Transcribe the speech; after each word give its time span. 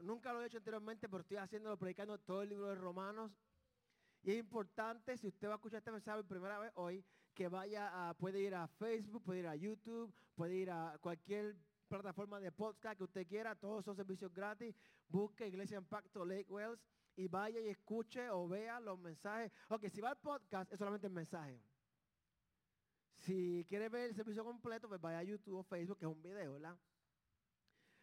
nunca 0.00 0.32
lo 0.32 0.42
he 0.42 0.46
hecho 0.46 0.58
anteriormente, 0.58 1.08
pero 1.08 1.20
estoy 1.20 1.36
haciéndolo, 1.36 1.78
predicando 1.78 2.18
todo 2.18 2.42
el 2.42 2.50
libro 2.50 2.68
de 2.68 2.74
Romanos. 2.74 3.32
Y 4.22 4.32
es 4.32 4.38
importante, 4.38 5.16
si 5.16 5.28
usted 5.28 5.48
va 5.48 5.52
a 5.52 5.56
escuchar 5.56 5.78
este 5.78 5.92
mensaje 5.92 6.18
por 6.18 6.26
primera 6.26 6.58
vez 6.58 6.72
hoy, 6.74 7.04
que 7.34 7.48
vaya 7.48 8.08
a, 8.08 8.14
puede 8.14 8.40
ir 8.40 8.54
a 8.54 8.66
Facebook, 8.66 9.22
puede 9.22 9.40
ir 9.40 9.46
a 9.46 9.54
YouTube, 9.54 10.12
puede 10.34 10.56
ir 10.56 10.70
a 10.70 10.98
cualquier 11.00 11.56
plataforma 11.88 12.40
de 12.40 12.52
podcast 12.52 12.98
que 12.98 13.04
usted 13.04 13.26
quiera, 13.26 13.54
todos 13.54 13.84
esos 13.84 13.96
servicios 13.96 14.32
gratis. 14.32 14.74
Busque 15.08 15.46
Iglesia 15.46 15.78
Impacto 15.78 16.24
Lake 16.24 16.46
Wells 16.48 16.84
y 17.16 17.28
vaya 17.28 17.60
y 17.60 17.68
escuche 17.68 18.28
o 18.30 18.46
vea 18.48 18.80
los 18.80 18.98
mensajes. 18.98 19.50
Ok, 19.68 19.88
si 19.88 20.00
va 20.00 20.10
al 20.10 20.18
podcast, 20.18 20.70
es 20.72 20.78
solamente 20.78 21.06
el 21.06 21.12
mensaje. 21.12 21.60
Si 23.16 23.64
quiere 23.68 23.88
ver 23.88 24.10
el 24.10 24.14
servicio 24.14 24.44
completo, 24.44 24.88
pues 24.88 25.00
vaya 25.00 25.18
a 25.18 25.22
YouTube 25.22 25.58
o 25.58 25.62
Facebook, 25.62 25.98
que 25.98 26.04
es 26.04 26.12
un 26.12 26.22
video, 26.22 26.52
¿verdad? 26.52 26.78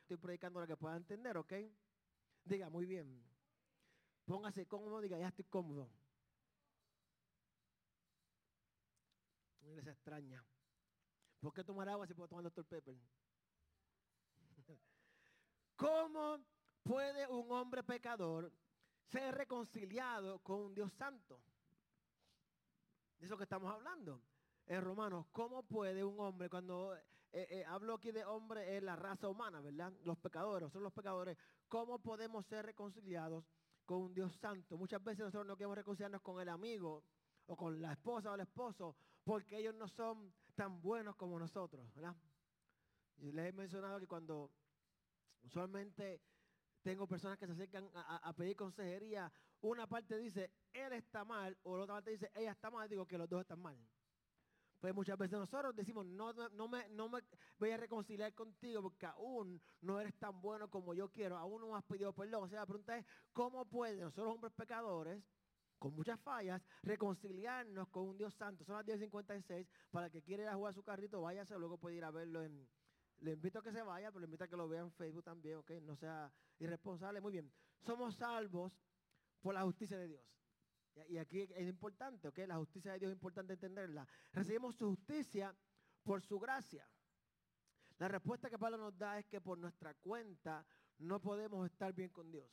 Estoy 0.05 0.17
predicando 0.17 0.59
lo 0.59 0.67
que 0.67 0.77
pueda 0.77 0.95
entender, 0.97 1.35
¿ok? 1.35 1.51
Diga, 2.43 2.69
muy 2.69 2.85
bien. 2.85 3.27
Póngase 4.23 4.67
cómodo, 4.67 5.01
diga, 5.01 5.17
ya 5.17 5.29
estoy 5.29 5.45
cómodo. 5.45 5.89
Una 9.61 9.71
iglesia 9.71 9.93
extraña. 9.93 10.45
¿Por 11.39 11.51
qué 11.53 11.63
tomar 11.63 11.89
agua 11.89 12.05
si 12.05 12.13
puedo 12.13 12.27
tomar 12.27 12.43
doctor 12.43 12.67
Pepper? 12.67 12.95
¿Cómo 15.75 16.39
puede 16.83 17.27
un 17.27 17.51
hombre 17.51 17.81
pecador 17.81 18.53
ser 19.11 19.33
reconciliado 19.33 20.37
con 20.43 20.61
un 20.61 20.75
Dios 20.75 20.93
santo? 20.93 21.41
De 23.17 23.25
eso 23.25 23.35
que 23.35 23.43
estamos 23.43 23.73
hablando. 23.73 24.21
En 24.67 24.83
Romanos, 24.83 25.25
¿cómo 25.31 25.63
puede 25.63 26.03
un 26.03 26.19
hombre, 26.19 26.47
cuando 26.47 26.95
eh, 27.31 27.47
eh, 27.49 27.65
hablo 27.65 27.95
aquí 27.95 28.11
de 28.11 28.23
hombre, 28.25 28.77
es 28.77 28.83
la 28.83 28.95
raza 28.95 29.27
humana, 29.27 29.61
¿verdad? 29.61 29.93
Los 30.03 30.17
pecadores, 30.17 30.71
son 30.71 30.83
los 30.83 30.93
pecadores. 30.93 31.37
¿Cómo 31.67 31.99
podemos 31.99 32.45
ser 32.45 32.65
reconciliados 32.65 33.45
con 33.85 34.01
un 34.01 34.13
Dios 34.13 34.33
santo? 34.37 34.77
Muchas 34.77 35.03
veces 35.03 35.25
nosotros 35.25 35.47
no 35.47 35.57
queremos 35.57 35.77
reconciliarnos 35.77 36.21
con 36.21 36.41
el 36.41 36.49
amigo 36.49 37.03
o 37.47 37.55
con 37.55 37.81
la 37.81 37.93
esposa 37.93 38.31
o 38.31 38.35
el 38.35 38.41
esposo 38.41 38.95
porque 39.23 39.57
ellos 39.57 39.75
no 39.75 39.87
son 39.87 40.33
tan 40.55 40.81
buenos 40.81 41.15
como 41.15 41.37
nosotros, 41.39 41.93
¿verdad? 41.93 42.15
Y 43.17 43.31
les 43.31 43.49
he 43.49 43.51
mencionado 43.53 43.99
que 43.99 44.07
cuando 44.07 44.51
usualmente 45.43 46.21
tengo 46.81 47.07
personas 47.07 47.39
que 47.39 47.47
se 47.47 47.53
acercan 47.53 47.89
a, 47.95 48.31
pedir 48.33 48.55
consejería, 48.55 49.31
una 49.61 49.87
parte 49.87 50.17
dice, 50.17 50.51
él 50.71 50.93
está 50.93 51.25
mal, 51.25 51.57
o 51.63 51.75
la 51.75 51.83
otra 51.83 51.95
parte 51.95 52.11
dice, 52.11 52.31
ella 52.35 52.51
está 52.51 52.69
mal, 52.69 52.87
digo 52.87 53.07
que 53.07 53.17
los 53.17 53.27
dos 53.27 53.41
están 53.41 53.59
mal. 53.59 53.75
Pues 54.79 54.93
muchas 54.93 55.17
veces 55.17 55.39
nosotros 55.39 55.75
decimos, 55.75 56.05
no, 56.05 56.33
no, 56.33 56.67
me, 56.67 56.87
no 56.89 57.09
me 57.09 57.21
voy 57.57 57.71
a 57.71 57.77
reconciliar 57.77 58.33
contigo 58.33 58.81
porque 58.81 59.05
aún 59.05 59.61
no 59.81 59.99
eres 59.99 60.15
tan 60.19 60.41
bueno 60.41 60.69
como 60.69 60.93
yo 60.93 61.09
quiero, 61.09 61.37
aún 61.37 61.61
no 61.61 61.75
has 61.75 61.83
pedido 61.85 62.13
perdón. 62.13 62.43
O 62.43 62.47
sea, 62.47 62.59
la 62.59 62.65
pregunta 62.65 62.97
es, 62.97 63.05
¿cómo 63.33 63.65
pueden 63.65 64.01
nosotros 64.01 64.35
hombres 64.35 64.53
pecadores, 64.53 65.23
con 65.79 65.93
muchas 65.93 66.19
fallas, 66.21 66.61
reconciliarnos 66.83 67.87
con 67.89 68.03
un 68.03 68.17
Dios 68.17 68.33
santo? 68.35 68.63
Son 68.63 68.75
las 68.75 68.85
10.56, 68.85 69.67
para 69.91 70.07
el 70.07 70.11
que 70.11 70.21
quiera 70.21 70.43
ir 70.43 70.49
a 70.49 70.55
jugar 70.55 70.73
su 70.73 70.83
carrito, 70.83 71.21
váyase, 71.21 71.57
luego 71.57 71.77
puede 71.77 71.95
ir 71.95 72.03
a 72.03 72.11
verlo 72.11 72.43
en... 72.43 72.67
Le 73.19 73.31
invito 73.31 73.59
a 73.59 73.63
que 73.63 73.71
se 73.71 73.81
vaya, 73.81 74.11
pero 74.11 74.19
le 74.19 74.25
invito 74.25 74.43
a 74.43 74.47
que 74.47 74.57
lo 74.57 74.67
vea 74.67 74.81
en 74.81 74.91
Facebook 74.91 75.23
también, 75.23 75.57
¿ok? 75.57 75.71
No 75.81 75.95
sea 75.95 76.29
irresponsable. 76.59 77.21
Muy 77.21 77.31
bien. 77.31 77.49
Somos 77.79 78.15
salvos 78.17 78.77
por 79.41 79.53
la 79.53 79.63
justicia 79.63 79.97
de 79.97 80.09
Dios. 80.09 80.35
Y 81.09 81.17
aquí 81.17 81.41
es 81.41 81.67
importante, 81.67 82.27
¿ok? 82.27 82.39
La 82.47 82.57
justicia 82.57 82.93
de 82.93 82.99
Dios 82.99 83.11
es 83.11 83.15
importante 83.15 83.53
entenderla. 83.53 84.07
Recibimos 84.31 84.75
su 84.75 84.89
justicia 84.89 85.55
por 86.03 86.21
su 86.21 86.39
gracia. 86.39 86.87
La 87.97 88.07
respuesta 88.07 88.49
que 88.49 88.57
Pablo 88.57 88.77
nos 88.77 88.97
da 88.97 89.19
es 89.19 89.25
que 89.25 89.41
por 89.41 89.57
nuestra 89.57 89.93
cuenta 89.93 90.65
no 90.99 91.21
podemos 91.21 91.65
estar 91.65 91.93
bien 91.93 92.09
con 92.09 92.31
Dios. 92.31 92.49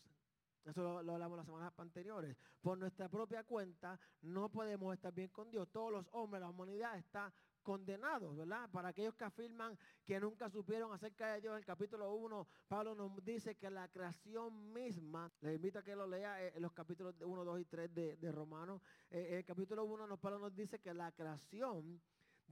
Eso 0.64 0.82
lo, 0.82 1.02
lo, 1.02 1.14
hablamos 1.14 1.36
las 1.36 1.46
semanas 1.46 1.72
anteriores. 1.76 2.36
Por 2.60 2.78
nuestra 2.78 3.08
propia 3.08 3.42
cuenta 3.44 3.98
no 4.22 4.48
podemos 4.48 4.94
estar 4.94 5.12
bien 5.12 5.28
con 5.28 5.50
Dios. 5.50 5.68
Todos 5.70 5.90
los 5.90 6.06
hombres, 6.12 6.40
la 6.40 6.48
humanidad 6.48 6.96
está 6.96 7.33
condenados, 7.62 8.36
¿verdad? 8.36 8.68
Para 8.70 8.89
aquellos 8.89 9.14
que 9.14 9.24
afirman 9.24 9.78
que 10.05 10.20
nunca 10.20 10.50
supieron 10.50 10.92
acerca 10.92 11.33
de 11.33 11.40
Dios, 11.40 11.52
en 11.52 11.58
el 11.58 11.64
capítulo 11.64 12.14
1, 12.14 12.46
Pablo 12.68 12.95
nos 12.95 13.24
dice 13.24 13.55
que 13.56 13.70
la 13.70 13.89
creación 13.89 14.73
misma, 14.73 15.30
les 15.40 15.56
invito 15.56 15.78
a 15.78 15.83
que 15.83 15.96
lo 15.96 16.06
lea 16.06 16.42
eh, 16.45 16.52
en 16.55 16.62
los 16.62 16.73
capítulos 16.73 17.14
1, 17.20 17.45
2 17.45 17.61
y 17.61 17.64
3 17.64 17.95
de, 17.95 18.33
Romanos, 18.33 18.83
eh, 19.11 19.28
en 19.30 19.39
el 19.39 19.45
capítulo 19.45 19.84
1 19.84 20.17
Pablo 20.18 20.39
nos 20.39 20.55
dice 20.55 20.78
que 20.78 20.92
la 20.92 21.12
creación 21.12 22.00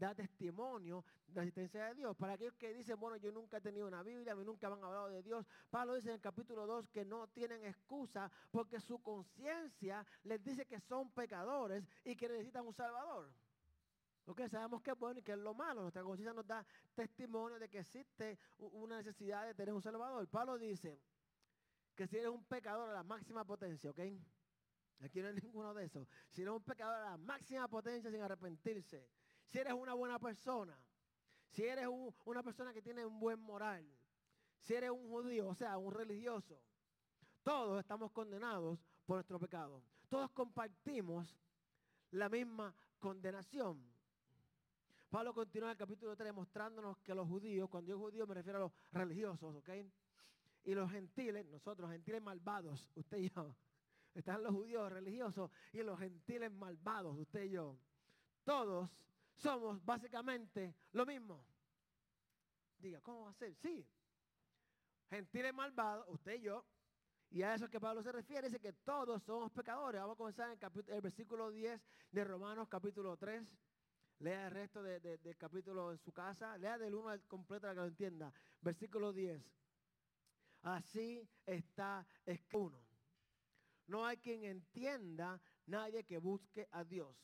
da 0.01 0.15
testimonio 0.15 1.05
de 1.29 1.35
la 1.35 1.43
existencia 1.43 1.87
de 1.87 1.95
Dios. 1.95 2.17
Para 2.17 2.33
aquellos 2.33 2.55
que 2.55 2.73
dicen, 2.73 2.99
bueno, 2.99 3.17
yo 3.17 3.31
nunca 3.31 3.59
he 3.59 3.61
tenido 3.61 3.87
una 3.87 4.03
Biblia, 4.03 4.35
mí 4.35 4.45
nunca 4.45 4.69
me 4.69 4.77
han 4.77 4.85
hablado 4.85 5.09
de 5.09 5.23
Dios, 5.23 5.47
Pablo 5.69 5.95
dice 5.95 6.09
en 6.09 6.15
el 6.15 6.21
capítulo 6.21 6.67
2 6.67 6.89
que 6.89 7.05
no 7.05 7.29
tienen 7.29 7.65
excusa 7.65 8.31
porque 8.51 8.81
su 8.81 9.01
conciencia 9.03 10.05
les 10.25 10.43
dice 10.43 10.67
que 10.67 10.81
son 10.81 11.11
pecadores 11.11 11.85
y 12.05 12.17
que 12.17 12.29
necesitan 12.29 12.67
un 12.67 12.75
Salvador. 12.75 13.31
Ok, 14.31 14.43
sabemos 14.49 14.81
que 14.81 14.93
es 14.93 14.97
bueno 14.97 15.19
y 15.19 15.25
que 15.25 15.33
es 15.33 15.39
lo 15.39 15.55
malo. 15.55 15.83
Nuestra 15.83 16.05
conciencia 16.05 16.33
nos 16.33 16.47
da 16.47 16.65
testimonio 16.95 17.59
de 17.59 17.69
que 17.69 17.81
existe 17.81 18.39
una 18.59 18.99
necesidad 18.99 19.45
de 19.45 19.55
tener 19.55 19.75
un 19.75 19.83
Salvador. 19.83 20.29
Pablo 20.29 20.57
dice 20.57 21.03
que 21.97 22.07
si 22.07 22.17
eres 22.17 22.31
un 22.31 22.45
pecador 22.45 22.91
a 22.91 22.93
la 22.93 23.03
máxima 23.03 23.45
potencia, 23.45 23.91
¿ok? 23.91 23.99
Aquí 25.01 25.21
no 25.21 25.27
hay 25.27 25.35
ninguno 25.43 25.75
de 25.75 25.85
esos. 25.85 26.07
Si 26.29 26.43
eres 26.43 26.55
un 26.55 26.63
pecador 26.63 26.95
a 26.95 27.11
la 27.11 27.17
máxima 27.17 27.67
potencia 27.67 28.09
sin 28.09 28.23
arrepentirse. 28.23 29.11
Si 29.47 29.59
eres 29.59 29.73
una 29.73 29.95
buena 29.95 30.21
persona. 30.21 30.81
Si 31.49 31.65
eres 31.65 31.89
una 32.25 32.45
persona 32.45 32.73
que 32.73 32.83
tiene 32.83 33.05
un 33.05 33.19
buen 33.19 33.41
moral. 33.41 33.85
Si 34.61 34.75
eres 34.75 34.91
un 34.91 35.09
judío, 35.09 35.49
o 35.49 35.55
sea, 35.57 35.77
un 35.77 35.93
religioso. 35.93 36.63
Todos 37.43 37.81
estamos 37.81 38.13
condenados 38.13 38.79
por 39.05 39.17
nuestro 39.17 39.41
pecado. 39.41 39.83
Todos 40.09 40.31
compartimos 40.31 41.37
la 42.13 42.29
misma 42.29 42.73
condenación. 43.01 43.99
Pablo 45.11 45.35
continúa 45.35 45.71
en 45.71 45.73
el 45.73 45.77
capítulo 45.77 46.17
3 46.17 46.33
mostrándonos 46.33 46.97
que 46.99 47.13
los 47.17 47.27
judíos, 47.27 47.69
cuando 47.69 47.91
yo 47.91 47.99
judío 47.99 48.29
me 48.29 48.35
refiero 48.35 48.59
a 48.59 48.63
los 48.63 48.73
religiosos, 48.93 49.57
¿ok? 49.57 49.69
Y 50.65 50.75
los 50.75 50.89
gentiles, 50.89 51.45
nosotros, 51.47 51.91
gentiles 51.91 52.23
malvados, 52.23 52.89
usted 52.95 53.19
y 53.19 53.29
yo. 53.29 53.57
Están 54.15 54.45
los 54.45 54.53
judíos 54.53 54.91
religiosos 54.93 55.51
y 55.73 55.83
los 55.83 55.99
gentiles 55.99 56.53
malvados, 56.53 57.19
usted 57.19 57.43
y 57.43 57.51
yo. 57.51 57.77
Todos 58.45 58.89
somos 59.35 59.85
básicamente 59.85 60.77
lo 60.93 61.05
mismo. 61.05 61.45
Diga, 62.79 63.01
¿cómo 63.01 63.25
va 63.25 63.31
a 63.31 63.35
ser? 63.35 63.53
Sí. 63.57 63.85
Gentiles 65.09 65.53
malvados, 65.53 66.07
usted 66.09 66.35
y 66.35 66.43
yo. 66.43 66.65
Y 67.33 67.43
a 67.43 67.55
eso 67.57 67.69
que 67.69 67.81
Pablo 67.81 68.01
se 68.03 68.13
refiere, 68.13 68.47
dice 68.47 68.61
que 68.61 68.73
todos 68.73 69.25
somos 69.25 69.51
pecadores. 69.51 70.01
Vamos 70.01 70.15
a 70.15 70.19
comenzar 70.19 70.51
en 70.53 70.59
el, 70.61 70.95
el 70.95 71.01
versículo 71.01 71.51
10 71.51 71.81
de 72.13 72.25
Romanos 72.25 72.69
capítulo 72.69 73.17
3. 73.17 73.45
Lea 74.21 74.49
el 74.49 74.51
resto 74.51 74.83
del 74.83 75.37
capítulo 75.39 75.91
en 75.93 75.99
su 75.99 76.13
casa. 76.13 76.57
Lea 76.59 76.77
del 76.77 76.95
1 76.95 77.09
al 77.09 77.23
completo 77.23 77.63
para 77.63 77.75
que 77.75 77.81
lo 77.81 77.87
entienda. 77.87 78.33
Versículo 78.61 79.13
10. 79.15 79.43
Así 80.63 81.27
está 81.47 82.07
escrito. 82.27 82.85
No 83.87 84.05
hay 84.05 84.19
quien 84.19 84.45
entienda, 84.45 85.41
nadie 85.67 86.05
que 86.05 86.19
busque 86.19 86.69
a 86.71 86.85
Dios. 86.85 87.17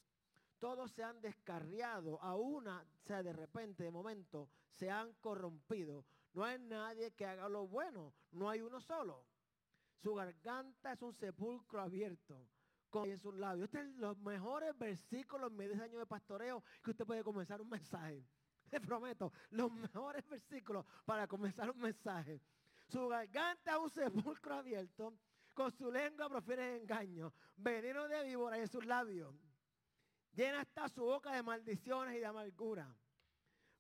Todos 0.59 0.91
se 0.91 1.05
han 1.05 1.21
descarriado, 1.21 2.21
a 2.23 2.35
una, 2.35 2.81
o 2.81 3.07
sea, 3.07 3.23
de 3.23 3.35
repente, 3.35 3.85
de 3.85 3.91
momento, 3.91 4.49
se 4.71 4.91
han 4.91 5.13
corrompido. 5.21 6.07
No 6.33 6.45
hay 6.45 6.59
nadie 6.59 7.13
que 7.13 7.27
haga 7.27 7.49
lo 7.49 7.69
bueno, 7.69 8.15
no 8.33 8.49
hay 8.49 8.63
uno 8.63 8.81
solo. 8.81 9.27
Su 10.03 10.15
garganta 10.15 10.95
es 10.95 11.03
un 11.03 11.13
sepulcro 11.13 11.83
abierto 11.83 12.49
en 13.05 13.21
sus 13.21 13.35
labios. 13.35 13.67
Este 13.67 13.81
es 13.81 13.97
los 13.97 14.17
mejores 14.19 14.77
versículos 14.79 15.51
en 15.51 15.57
medio 15.57 15.83
años 15.83 15.99
de 15.99 16.07
pastoreo 16.07 16.63
que 16.83 16.91
usted 16.91 17.05
puede 17.05 17.23
comenzar 17.23 17.61
un 17.61 17.69
mensaje. 17.69 18.25
Le 18.71 18.81
prometo, 18.81 19.33
los 19.51 19.73
mejores 19.73 20.27
versículos 20.29 20.85
para 21.05 21.27
comenzar 21.27 21.71
un 21.71 21.79
mensaje. 21.79 22.41
Su 22.89 23.09
garganta 23.09 23.79
un 23.79 23.91
sepulcro 23.91 24.55
abierto, 24.55 25.15
con 25.55 25.73
su 25.73 25.91
lengua 25.91 26.29
profiere 26.29 26.77
engaño, 26.77 27.33
veneno 27.57 28.07
de 28.09 28.25
víbora 28.25 28.59
en 28.59 28.69
sus 28.69 28.85
labios. 28.85 29.35
Llena 30.33 30.63
está 30.63 30.89
su 30.89 31.03
boca 31.03 31.33
de 31.33 31.43
maldiciones 31.43 32.17
y 32.17 32.21
de 32.21 32.27
amargura. 32.27 32.95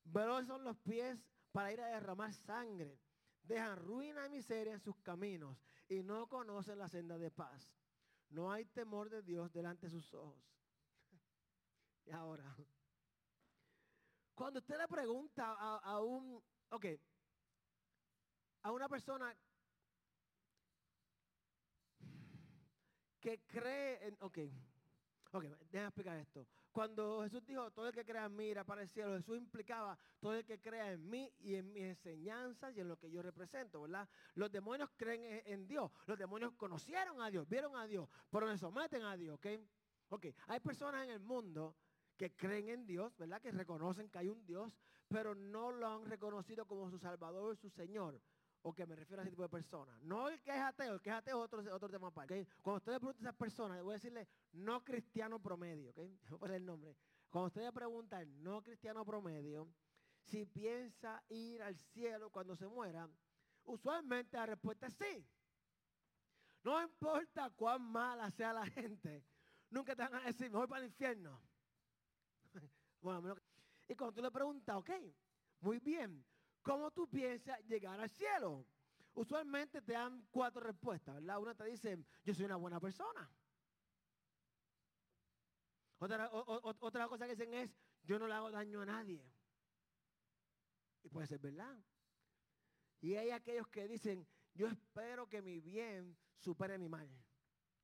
Veloces 0.04 0.46
son 0.46 0.64
los 0.64 0.76
pies 0.78 1.18
para 1.52 1.72
ir 1.72 1.80
a 1.80 1.88
derramar 1.88 2.32
sangre. 2.32 2.98
Dejan 3.42 3.76
ruina 3.76 4.26
y 4.26 4.30
miseria 4.30 4.72
en 4.72 4.80
sus 4.80 4.96
caminos 4.96 5.56
y 5.88 6.02
no 6.02 6.28
conocen 6.28 6.78
la 6.78 6.88
senda 6.88 7.18
de 7.18 7.30
paz. 7.30 7.76
No 8.30 8.50
hay 8.50 8.64
temor 8.66 9.08
de 9.10 9.22
Dios 9.22 9.52
delante 9.52 9.86
de 9.86 9.92
sus 9.92 10.12
ojos. 10.14 10.42
y 12.06 12.10
ahora, 12.10 12.56
cuando 14.34 14.60
usted 14.60 14.76
le 14.76 14.86
pregunta 14.86 15.54
a, 15.54 16.00
un, 16.02 16.42
ok, 16.70 16.86
a 18.62 18.72
una 18.72 18.88
persona 18.88 19.34
que 23.20 23.40
cree 23.46 24.06
en, 24.06 24.16
ok, 24.20 24.38
ok, 25.32 25.44
déjame 25.70 25.86
explicar 25.86 26.18
esto. 26.18 26.46
Cuando 26.76 27.22
Jesús 27.22 27.42
dijo, 27.46 27.70
todo 27.70 27.88
el 27.88 27.94
que 27.94 28.04
crea 28.04 28.26
en 28.26 28.36
mí 28.36 28.48
irá 28.48 28.62
para 28.62 28.82
el 28.82 28.88
cielo, 28.90 29.16
Jesús 29.16 29.38
implicaba 29.38 29.98
todo 30.20 30.34
el 30.34 30.44
que 30.44 30.60
crea 30.60 30.92
en 30.92 31.08
mí 31.08 31.32
y 31.38 31.54
en 31.54 31.72
mis 31.72 31.84
enseñanzas 31.84 32.76
y 32.76 32.80
en 32.80 32.88
lo 32.88 32.98
que 32.98 33.10
yo 33.10 33.22
represento, 33.22 33.80
¿verdad? 33.80 34.06
Los 34.34 34.52
demonios 34.52 34.90
creen 34.94 35.42
en, 35.46 35.66
Dios, 35.66 35.90
los 36.04 36.18
demonios 36.18 36.52
conocieron 36.52 37.22
a 37.22 37.30
Dios, 37.30 37.48
vieron 37.48 37.76
a 37.76 37.86
Dios, 37.86 38.10
pero 38.28 38.46
se 38.50 38.58
someten 38.58 39.04
a 39.04 39.16
Dios, 39.16 39.36
¿ok? 39.36 39.46
Ok, 40.10 40.26
hay 40.48 40.60
personas 40.60 41.04
en 41.04 41.12
el 41.12 41.20
mundo 41.20 41.74
que 42.14 42.36
creen 42.36 42.68
en 42.68 42.86
Dios, 42.86 43.16
¿verdad? 43.16 43.40
Que 43.40 43.52
reconocen 43.52 44.10
que 44.10 44.18
hay 44.18 44.28
un 44.28 44.44
Dios, 44.44 44.76
pero 45.08 45.34
no 45.34 45.70
lo 45.70 45.88
han 45.88 46.04
reconocido 46.04 46.66
como 46.66 46.90
su 46.90 46.98
Salvador 46.98 47.56
su 47.56 47.70
Señor. 47.70 48.20
O 48.68 48.74
que 48.74 48.84
me 48.84 48.96
refiero 48.96 49.20
a 49.20 49.22
ese 49.22 49.30
tipo 49.30 49.44
de 49.44 49.48
personas. 49.48 49.96
No 50.02 50.28
el 50.28 50.42
que 50.42 50.50
es 50.50 50.60
ateo, 50.60 50.94
el 50.94 51.00
que 51.00 51.10
es 51.10 51.14
ateo 51.14 51.38
otro, 51.38 51.62
otro 51.72 51.88
tema 51.88 52.08
aparte. 52.08 52.48
Cuando 52.60 52.78
usted 52.78 52.92
le 52.94 52.98
pregunta 52.98 53.20
a 53.20 53.22
esas 53.22 53.36
personas, 53.36 53.80
voy 53.80 53.92
a 53.92 53.94
decirle 53.94 54.26
no 54.54 54.82
cristiano 54.82 55.40
promedio, 55.40 55.90
¿ok? 55.90 56.00
Voy 56.40 56.50
el 56.50 56.66
nombre. 56.66 56.96
Cuando 57.30 57.46
usted 57.46 57.62
le 57.62 57.72
pregunta 57.72 58.18
al 58.18 58.42
no 58.42 58.64
cristiano 58.64 59.04
promedio, 59.04 59.72
si 60.18 60.46
piensa 60.46 61.22
ir 61.28 61.62
al 61.62 61.76
cielo 61.76 62.28
cuando 62.30 62.56
se 62.56 62.66
muera, 62.66 63.08
usualmente 63.66 64.36
la 64.36 64.46
respuesta 64.46 64.88
es 64.88 64.94
sí. 64.94 65.24
No 66.64 66.82
importa 66.82 67.50
cuán 67.50 67.82
mala 67.82 68.32
sea 68.32 68.52
la 68.52 68.66
gente, 68.66 69.24
nunca 69.70 69.94
te 69.94 70.02
van 70.02 70.16
a 70.16 70.20
decir, 70.22 70.50
me 70.50 70.58
voy 70.58 70.66
para 70.66 70.80
el 70.80 70.86
infierno. 70.86 71.40
bueno, 73.00 73.36
y 73.86 73.94
cuando 73.94 74.14
tú 74.14 74.22
le 74.22 74.30
preguntas, 74.32 74.74
ok, 74.74 74.90
muy 75.60 75.78
bien, 75.78 76.26
¿Cómo 76.66 76.90
tú 76.90 77.08
piensas 77.08 77.64
llegar 77.68 78.00
al 78.00 78.10
cielo? 78.10 78.66
Usualmente 79.14 79.80
te 79.82 79.92
dan 79.92 80.26
cuatro 80.32 80.60
respuestas, 80.60 81.14
¿verdad? 81.14 81.38
Una 81.38 81.54
te 81.54 81.64
dice, 81.66 81.96
yo 82.24 82.34
soy 82.34 82.46
una 82.46 82.56
buena 82.56 82.80
persona. 82.80 83.30
Otra, 85.98 86.28
otra 86.32 87.06
cosa 87.06 87.24
que 87.24 87.36
dicen 87.36 87.54
es, 87.54 87.70
yo 88.02 88.18
no 88.18 88.26
le 88.26 88.34
hago 88.34 88.50
daño 88.50 88.80
a 88.80 88.86
nadie. 88.86 89.24
Y 91.04 91.08
puede 91.08 91.28
ser 91.28 91.38
verdad. 91.38 91.78
Y 93.00 93.14
hay 93.14 93.30
aquellos 93.30 93.68
que 93.68 93.86
dicen, 93.86 94.26
yo 94.52 94.66
espero 94.66 95.28
que 95.28 95.42
mi 95.42 95.60
bien 95.60 96.18
supere 96.40 96.78
mi 96.78 96.88
mal. 96.88 97.08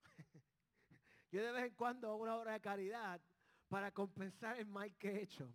yo 1.31 1.41
de 1.41 1.53
vez 1.53 1.67
en 1.67 1.75
cuando 1.77 2.09
hago 2.09 2.17
una 2.17 2.37
obra 2.37 2.55
de 2.55 2.61
caridad 2.61 3.21
para 3.69 3.93
compensar 3.93 4.59
el 4.59 4.67
mal 4.67 4.93
que 4.97 5.13
he 5.13 5.23
hecho. 5.23 5.55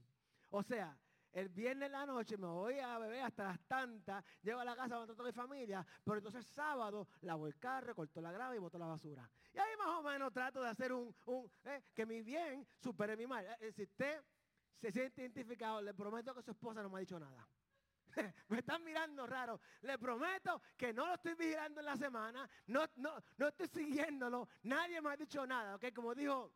O 0.50 0.64
sea, 0.64 0.98
el 1.38 1.50
viernes 1.50 1.86
en 1.86 1.92
la 1.92 2.04
noche 2.04 2.36
me 2.36 2.48
voy 2.48 2.80
a 2.80 2.98
beber 2.98 3.22
hasta 3.22 3.44
las 3.44 3.60
tantas, 3.68 4.26
llego 4.42 4.60
a 4.60 4.66
la 4.66 4.76
casa, 4.76 5.04
a 5.04 5.06
toda 5.06 5.24
mi 5.24 5.32
familia, 5.32 5.86
pero 6.04 6.18
entonces 6.18 6.44
sábado 6.48 7.08
lavo 7.22 7.46
el 7.46 7.60
carro, 7.60 7.94
corto 7.94 8.20
la 8.22 8.32
grava 8.32 8.56
y 8.56 8.60
boto 8.60 8.80
la 8.80 8.88
basura. 8.88 9.30
Y 9.54 9.60
ahí 9.60 9.78
más 9.78 10.00
o 10.00 10.02
menos 10.02 10.34
trato 10.34 10.64
de 10.64 10.70
hacer 10.70 10.92
un, 10.92 11.16
eh, 11.66 11.84
que 11.94 12.08
mi 12.08 12.24
bien 12.24 12.68
supere 12.82 13.16
mi 13.16 13.28
mal. 13.28 13.46
Eh, 13.60 13.72
si 13.72 13.84
usted 13.84 14.20
se 14.82 14.92
siente 14.92 15.22
identificado, 15.22 15.80
le 15.80 15.94
prometo 15.94 16.34
que 16.34 16.42
su 16.42 16.50
esposa 16.50 16.82
no 16.82 16.90
me 16.90 16.98
ha 16.98 17.00
dicho 17.02 17.20
nada. 17.20 17.48
me 18.50 18.58
están 18.58 18.84
mirando 18.84 19.28
raro. 19.28 19.62
Le 19.82 20.00
prometo 20.00 20.60
que 20.76 20.92
no 20.92 21.06
lo 21.06 21.14
estoy 21.14 21.36
vigilando 21.36 21.82
en 21.82 21.86
la 21.86 21.98
semana, 21.98 22.50
no, 22.66 22.84
no, 22.96 23.14
no 23.38 23.48
estoy 23.48 23.68
siguiéndolo, 23.68 24.50
nadie 24.64 25.00
me 25.04 25.12
ha 25.12 25.16
dicho 25.16 25.46
nada, 25.46 25.76
¿ok? 25.76 25.94
Como 25.94 26.16
dijo 26.16 26.52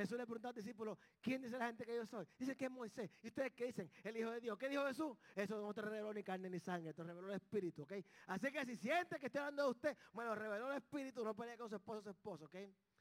Jesús 0.00 0.18
le 0.18 0.24
preguntó 0.24 0.48
al 0.48 0.54
discípulo, 0.54 0.98
¿quién 1.20 1.42
dice 1.42 1.58
la 1.58 1.66
gente 1.66 1.84
que 1.84 1.94
yo 1.94 2.06
soy? 2.06 2.26
Dice 2.38 2.56
que 2.56 2.64
es 2.66 2.70
Moisés. 2.70 3.10
¿Y 3.22 3.28
ustedes 3.28 3.52
qué 3.52 3.66
dicen? 3.66 3.90
El 4.02 4.16
Hijo 4.16 4.30
de 4.30 4.40
Dios. 4.40 4.58
¿Qué 4.58 4.68
dijo 4.68 4.86
Jesús? 4.86 5.16
Eso 5.34 5.60
no 5.60 5.72
te 5.74 5.82
reveló 5.82 6.12
ni 6.12 6.22
carne 6.22 6.48
ni 6.48 6.58
sangre, 6.58 6.92
te 6.94 7.02
reveló 7.02 7.28
el 7.28 7.34
Espíritu, 7.34 7.82
¿ok? 7.82 7.92
Así 8.26 8.50
que 8.50 8.64
si 8.64 8.76
siente 8.76 9.18
que 9.18 9.26
estoy 9.26 9.40
hablando 9.40 9.64
de 9.64 9.70
usted, 9.70 9.96
bueno, 10.12 10.34
reveló 10.34 10.70
el 10.70 10.78
Espíritu, 10.78 11.24
no 11.24 11.34
pelea 11.34 11.56
con 11.56 11.68
su 11.68 11.76
esposo, 11.76 12.02
su 12.02 12.10
esposo, 12.10 12.44
¿ok? 12.46 12.56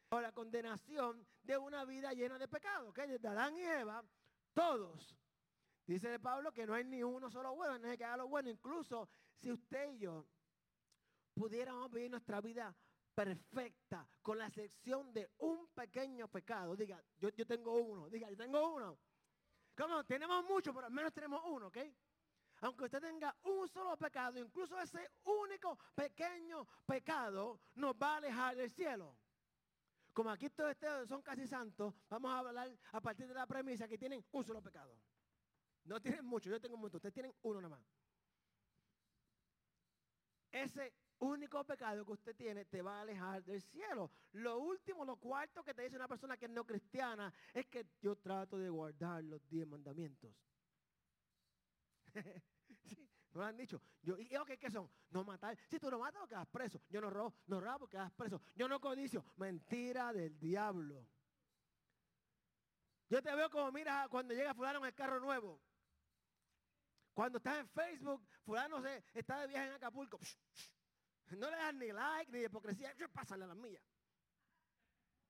O 0.09 0.19
la 0.19 0.31
condenación 0.31 1.25
de 1.43 1.57
una 1.57 1.85
vida 1.85 2.13
llena 2.13 2.37
de 2.37 2.47
pecado, 2.47 2.89
¿ok? 2.89 2.99
Desde 2.99 3.27
Adán 3.27 3.55
y 3.57 3.61
Eva, 3.61 4.03
todos. 4.53 5.15
Dice 5.85 6.19
Pablo 6.19 6.51
que 6.51 6.67
no 6.67 6.73
hay 6.73 6.83
ni 6.83 7.01
uno 7.01 7.31
solo 7.31 7.55
bueno, 7.55 7.79
no 7.79 7.89
hay 7.89 7.97
que 7.97 8.05
haga 8.05 8.17
lo 8.17 8.27
bueno. 8.27 8.49
Incluso 8.49 9.09
si 9.37 9.51
usted 9.51 9.93
y 9.93 9.99
yo 9.99 10.25
pudiéramos 11.33 11.89
vivir 11.89 12.11
nuestra 12.11 12.41
vida 12.41 12.75
perfecta, 13.19 14.07
con 14.21 14.37
la 14.37 14.47
excepción 14.47 15.11
de 15.11 15.29
un 15.39 15.67
pequeño 15.73 16.29
pecado. 16.29 16.73
Diga, 16.73 17.03
yo, 17.17 17.27
yo 17.31 17.45
tengo 17.45 17.75
uno. 17.75 18.09
Diga, 18.09 18.29
yo 18.29 18.37
tengo 18.37 18.75
uno. 18.75 18.97
Como 19.75 20.05
tenemos 20.05 20.45
mucho, 20.45 20.73
pero 20.73 20.85
al 20.85 20.93
menos 20.93 21.11
tenemos 21.11 21.41
uno, 21.43 21.67
¿ok? 21.67 21.77
Aunque 22.61 22.85
usted 22.85 23.01
tenga 23.01 23.35
un 23.43 23.67
solo 23.67 23.97
pecado, 23.97 24.39
incluso 24.39 24.79
ese 24.79 25.05
único 25.25 25.77
pequeño 25.95 26.65
pecado 26.85 27.59
nos 27.75 27.93
va 27.93 28.13
a 28.13 28.17
alejar 28.17 28.55
del 28.55 28.71
cielo. 28.71 29.17
Como 30.13 30.29
aquí 30.29 30.49
todos 30.49 30.71
ustedes 30.71 31.09
son 31.09 31.21
casi 31.21 31.45
santos, 31.45 31.93
vamos 32.07 32.31
a 32.31 32.39
hablar 32.39 32.71
a 32.93 33.01
partir 33.01 33.27
de 33.27 33.33
la 33.33 33.45
premisa 33.45 33.85
que 33.85 33.97
tienen 33.97 34.23
un 34.31 34.45
solo 34.45 34.61
pecado. 34.61 34.97
No 35.83 35.99
tienen 35.99 36.23
mucho, 36.23 36.49
yo 36.49 36.61
tengo 36.61 36.77
mucho, 36.77 36.97
ustedes 36.97 37.13
tienen 37.13 37.35
uno 37.41 37.59
nada 37.59 37.75
más. 37.75 37.85
Ese 40.51 40.93
único 41.19 41.63
pecado 41.63 42.05
que 42.05 42.11
usted 42.11 42.35
tiene 42.35 42.65
te 42.65 42.81
va 42.81 42.97
a 42.97 43.01
alejar 43.01 43.43
del 43.43 43.61
cielo. 43.61 44.11
Lo 44.33 44.59
último, 44.59 45.05
lo 45.05 45.17
cuarto 45.17 45.63
que 45.63 45.73
te 45.73 45.83
dice 45.83 45.95
una 45.95 46.07
persona 46.07 46.37
que 46.37 46.45
es 46.45 46.51
no 46.51 46.65
cristiana 46.65 47.33
es 47.53 47.67
que 47.67 47.85
yo 48.01 48.15
trato 48.17 48.57
de 48.57 48.69
guardar 48.69 49.23
los 49.23 49.47
diez 49.49 49.67
mandamientos. 49.67 50.33
no 53.33 53.41
lo 53.41 53.45
han 53.45 53.57
dicho. 53.57 53.81
Yo, 54.01 54.17
¿Y 54.17 54.29
qué 54.59 54.71
son? 54.71 54.89
No 55.09 55.23
matar. 55.23 55.57
Si 55.67 55.79
tú 55.79 55.89
no 55.89 55.99
matas, 55.99 56.27
quedas 56.27 56.47
preso. 56.47 56.81
Yo 56.89 57.01
no 57.01 57.09
robo, 57.09 57.35
no 57.47 57.59
robo, 57.59 57.87
quedas 57.87 58.11
preso. 58.13 58.41
Yo 58.55 58.67
no 58.67 58.79
codicio. 58.79 59.25
Mentira 59.37 60.13
del 60.13 60.39
diablo. 60.39 61.05
Yo 63.09 63.21
te 63.23 63.33
veo 63.33 63.49
como 63.49 63.71
mira 63.71 64.07
cuando 64.09 64.33
llega 64.33 64.53
fulano 64.53 64.79
en 64.79 64.85
el 64.85 64.93
carro 64.93 65.19
nuevo. 65.19 65.59
Cuando 67.13 67.39
estás 67.39 67.59
en 67.59 67.67
Facebook, 67.67 68.25
fulano 68.45 68.81
se, 68.81 69.03
está 69.13 69.41
de 69.41 69.47
viaje 69.47 69.67
en 69.67 69.73
Acapulco. 69.73 70.19
No 71.37 71.49
le 71.49 71.57
das 71.57 71.73
ni 71.75 71.91
like 71.91 72.31
ni 72.31 72.43
hipocresía. 72.43 72.93
Pásale 73.13 73.43
a 73.43 73.47
las 73.47 73.57
millas. 73.57 73.83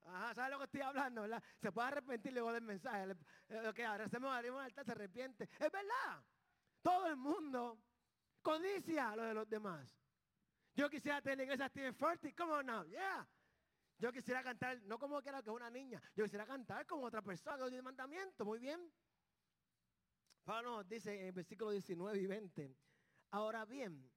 Ajá, 0.05 0.33
¿sabes 0.33 0.51
lo 0.51 0.57
que 0.57 0.63
estoy 0.65 0.81
hablando? 0.81 1.27
Se 1.61 1.71
puede 1.71 1.87
arrepentir 1.89 2.33
luego 2.33 2.51
del 2.53 2.63
mensaje. 2.63 3.15
Lo 3.49 3.73
que 3.73 3.85
ahora 3.85 4.05
hacemos 4.05 4.31
al 4.31 4.45
altar, 4.45 4.85
se 4.85 4.91
arrepiente. 4.91 5.43
Es 5.59 5.71
verdad. 5.71 6.23
Todo 6.81 7.07
el 7.07 7.17
mundo 7.17 7.79
codicia 8.41 9.15
lo 9.15 9.23
de 9.23 9.33
los 9.33 9.49
demás. 9.49 9.99
Yo 10.73 10.89
quisiera 10.89 11.21
tener 11.21 11.43
iglesia 11.43 11.67
Stephen 11.67 11.93
Forty, 11.93 12.33
¿cómo 12.33 12.63
no? 12.63 12.85
Yeah. 12.85 13.27
Yo 13.97 14.13
quisiera 14.13 14.41
cantar, 14.41 14.81
no 14.83 14.97
como 14.97 15.21
que 15.21 15.27
era 15.27 15.43
que 15.43 15.49
una 15.49 15.69
niña, 15.69 16.01
yo 16.15 16.23
quisiera 16.23 16.45
cantar 16.45 16.85
como 16.85 17.05
otra 17.05 17.21
persona, 17.21 17.57
los 17.57 17.83
mandamiento, 17.83 18.45
muy 18.45 18.57
bien. 18.57 18.89
Pablo 20.45 20.77
nos 20.77 20.87
dice 20.87 21.19
en 21.19 21.25
el 21.27 21.31
versículo 21.33 21.71
19 21.71 22.17
y 22.17 22.25
20, 22.25 22.77
ahora 23.31 23.65
bien, 23.65 24.09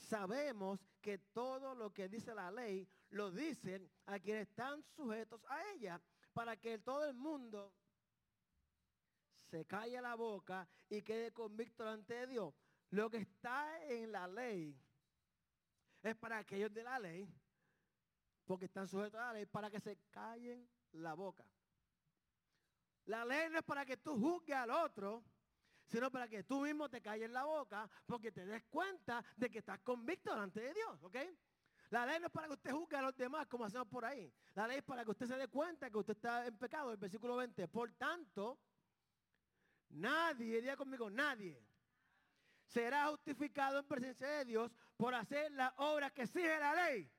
sabemos 0.00 0.80
que 1.00 1.18
todo 1.18 1.74
lo 1.74 1.92
que 1.92 2.08
dice 2.08 2.34
la 2.34 2.50
ley 2.50 2.88
lo 3.10 3.30
dicen 3.30 3.90
a 4.06 4.18
quienes 4.18 4.48
están 4.48 4.82
sujetos 4.82 5.44
a 5.48 5.62
ella, 5.72 6.00
para 6.32 6.56
que 6.56 6.78
todo 6.78 7.04
el 7.06 7.14
mundo 7.14 7.72
se 9.50 9.64
calle 9.66 10.00
la 10.00 10.14
boca 10.14 10.68
y 10.88 11.02
quede 11.02 11.32
convicto 11.32 11.88
ante 11.88 12.26
Dios. 12.26 12.54
Lo 12.90 13.10
que 13.10 13.18
está 13.18 13.82
en 13.88 14.12
la 14.12 14.26
ley 14.26 14.76
es 16.02 16.16
para 16.16 16.38
aquellos 16.38 16.72
de 16.72 16.82
la 16.82 16.98
ley, 16.98 17.28
porque 18.44 18.66
están 18.66 18.88
sujetos 18.88 19.20
a 19.20 19.26
la 19.26 19.32
ley, 19.34 19.46
para 19.46 19.70
que 19.70 19.80
se 19.80 19.96
callen 20.10 20.68
la 20.92 21.14
boca. 21.14 21.44
La 23.06 23.24
ley 23.24 23.48
no 23.50 23.58
es 23.58 23.64
para 23.64 23.84
que 23.84 23.96
tú 23.96 24.18
juzgues 24.18 24.56
al 24.56 24.70
otro, 24.70 25.24
sino 25.90 26.10
para 26.10 26.28
que 26.28 26.44
tú 26.44 26.60
mismo 26.60 26.88
te 26.88 27.02
calles 27.02 27.30
la 27.30 27.44
boca 27.44 27.88
porque 28.06 28.30
te 28.30 28.46
des 28.46 28.62
cuenta 28.70 29.24
de 29.36 29.50
que 29.50 29.58
estás 29.58 29.80
convicto 29.80 30.30
delante 30.30 30.60
de 30.60 30.72
Dios, 30.72 31.02
¿ok? 31.02 31.16
La 31.90 32.06
ley 32.06 32.20
no 32.20 32.26
es 32.26 32.32
para 32.32 32.46
que 32.46 32.54
usted 32.54 32.70
juzgue 32.70 32.96
a 32.96 33.02
los 33.02 33.16
demás 33.16 33.48
como 33.48 33.64
hacemos 33.64 33.88
por 33.88 34.04
ahí. 34.04 34.32
La 34.54 34.68
ley 34.68 34.78
es 34.78 34.84
para 34.84 35.04
que 35.04 35.10
usted 35.10 35.26
se 35.26 35.36
dé 35.36 35.48
cuenta 35.48 35.90
que 35.90 35.98
usted 35.98 36.12
está 36.12 36.46
en 36.46 36.56
pecado, 36.56 36.92
el 36.92 36.98
versículo 36.98 37.36
20. 37.36 37.66
Por 37.66 37.92
tanto, 37.94 38.60
nadie, 39.88 40.60
diga 40.60 40.76
conmigo, 40.76 41.10
nadie 41.10 41.60
será 42.64 43.08
justificado 43.08 43.80
en 43.80 43.86
presencia 43.86 44.28
de 44.28 44.44
Dios 44.44 44.70
por 44.96 45.12
hacer 45.14 45.50
la 45.52 45.74
obra 45.78 46.10
que 46.10 46.28
sigue 46.28 46.56
la 46.60 46.74
ley. 46.74 47.10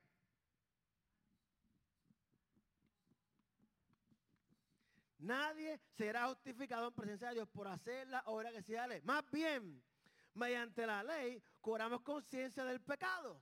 Nadie 5.22 5.80
será 5.96 6.26
justificado 6.26 6.88
en 6.88 6.94
presencia 6.94 7.28
de 7.28 7.34
Dios 7.34 7.48
por 7.48 7.68
hacer 7.68 8.08
la 8.08 8.22
obra 8.26 8.50
que 8.50 8.60
sea 8.60 8.82
la 8.82 8.94
ley. 8.94 9.02
Más 9.02 9.24
bien, 9.30 9.80
mediante 10.34 10.84
la 10.84 11.04
ley, 11.04 11.40
cobramos 11.60 12.02
conciencia 12.02 12.64
del 12.64 12.80
pecado. 12.80 13.40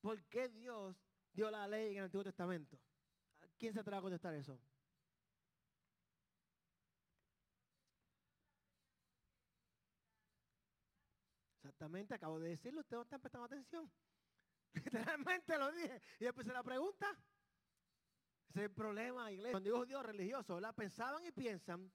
¿Por 0.00 0.22
qué 0.26 0.48
Dios 0.48 0.96
dio 1.32 1.50
la 1.50 1.66
ley 1.66 1.90
en 1.90 1.98
el 1.98 2.04
Antiguo 2.04 2.22
Testamento? 2.22 2.78
¿Quién 3.58 3.72
se 3.72 3.80
atreve 3.80 3.98
a 3.98 4.02
contestar 4.02 4.32
eso? 4.34 4.60
Exactamente, 11.56 12.14
acabo 12.14 12.38
de 12.38 12.50
decirlo, 12.50 12.80
ustedes 12.82 12.98
no 12.98 13.02
están 13.02 13.20
prestando 13.20 13.46
atención. 13.46 13.90
Literalmente 14.74 15.58
lo 15.58 15.72
dije. 15.72 16.00
Y 16.20 16.24
después 16.26 16.46
la 16.46 16.62
pregunta. 16.62 17.16
Ese 18.52 18.60
es 18.60 18.64
el 18.66 18.72
problema, 18.72 19.32
iglesia. 19.32 19.52
Cuando 19.52 19.66
digo 19.66 19.78
judíos 19.78 20.04
religiosos, 20.04 20.56
¿verdad? 20.56 20.74
Pensaban 20.74 21.24
y 21.24 21.32
piensan 21.32 21.90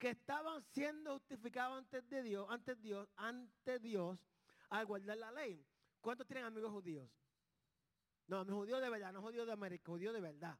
que 0.00 0.10
estaban 0.10 0.60
siendo 0.60 1.12
justificados 1.12 1.78
antes 1.78 2.10
de 2.10 2.24
Dios, 2.24 2.44
ante 2.50 2.74
Dios, 2.74 3.08
ante 3.14 3.78
Dios, 3.78 4.18
al 4.70 4.84
guardar 4.84 5.16
la 5.16 5.30
ley. 5.30 5.64
¿Cuántos 6.00 6.26
tienen 6.26 6.44
amigos 6.44 6.72
judíos? 6.72 7.08
No, 8.26 8.38
amigos 8.38 8.62
judíos 8.62 8.80
de 8.80 8.90
verdad, 8.90 9.12
no 9.12 9.22
judíos 9.22 9.46
de 9.46 9.52
América, 9.52 9.84
judíos 9.86 10.12
de 10.12 10.20
verdad. 10.20 10.58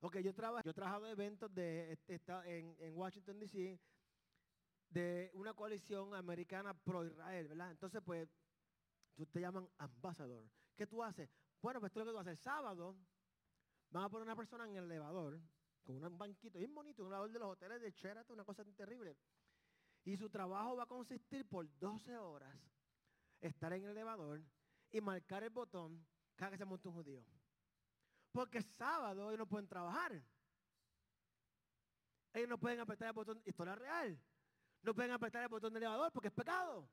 Ok, 0.00 0.18
yo 0.18 0.34
trabajo, 0.34 0.64
yo 0.64 0.74
trabajado 0.74 1.06
en 1.06 1.12
eventos 1.12 1.54
de, 1.54 1.92
este, 1.92 2.20
en, 2.46 2.74
en 2.80 2.96
Washington, 2.96 3.38
D.C., 3.38 3.78
de 4.90 5.30
una 5.34 5.54
coalición 5.54 6.16
americana 6.16 6.74
pro-Israel, 6.74 7.46
¿verdad? 7.46 7.70
Entonces, 7.70 8.02
pues, 8.04 8.28
tú 9.14 9.24
te 9.24 9.40
llaman 9.40 9.68
ambasador. 9.78 10.50
¿Qué 10.74 10.84
tú 10.84 11.00
haces? 11.00 11.30
Bueno, 11.60 11.78
pues 11.78 11.92
tú 11.92 12.00
lo 12.00 12.06
que 12.06 12.10
tú 12.10 12.18
haces, 12.18 12.40
sábado, 12.40 12.96
van 13.92 14.04
a 14.04 14.08
poner 14.08 14.24
una 14.24 14.36
persona 14.36 14.64
en 14.64 14.76
el 14.76 14.84
elevador, 14.84 15.38
con 15.84 16.02
un 16.02 16.18
banquito 16.18 16.58
bien 16.58 16.74
bonito, 16.74 17.02
un 17.02 17.08
elevador 17.08 17.30
de 17.30 17.38
los 17.38 17.52
hoteles 17.52 17.80
de 17.80 17.90
Sheraton, 17.90 18.34
una 18.34 18.44
cosa 18.44 18.64
terrible. 18.64 19.16
Y 20.04 20.16
su 20.16 20.28
trabajo 20.30 20.76
va 20.76 20.84
a 20.84 20.86
consistir 20.86 21.46
por 21.46 21.68
12 21.78 22.16
horas 22.16 22.56
estar 23.40 23.72
en 23.72 23.84
el 23.84 23.90
elevador 23.90 24.42
y 24.90 25.00
marcar 25.00 25.42
el 25.42 25.50
botón 25.50 26.04
cada 26.34 26.52
que 26.52 26.58
se 26.58 26.64
monta 26.64 26.88
un 26.88 26.94
judío. 26.94 27.24
Porque 28.32 28.62
sábado 28.62 29.28
ellos 29.28 29.38
no 29.38 29.46
pueden 29.46 29.68
trabajar. 29.68 30.22
Ellos 32.32 32.48
no 32.48 32.58
pueden 32.58 32.80
apretar 32.80 33.08
el 33.08 33.12
botón, 33.12 33.42
historia 33.44 33.74
real. 33.74 34.18
No 34.82 34.94
pueden 34.94 35.12
apretar 35.12 35.42
el 35.42 35.48
botón 35.48 35.72
del 35.74 35.82
elevador 35.82 36.10
porque 36.12 36.28
es 36.28 36.34
pecado. 36.34 36.88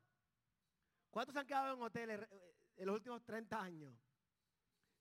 ¿Cuántos 1.10 1.34
han 1.34 1.46
quedado 1.46 1.74
en 1.74 1.82
hoteles 1.82 2.20
eh, 2.30 2.54
en 2.76 2.86
los 2.86 2.96
últimos 2.96 3.24
30 3.24 3.60
años? 3.60 3.94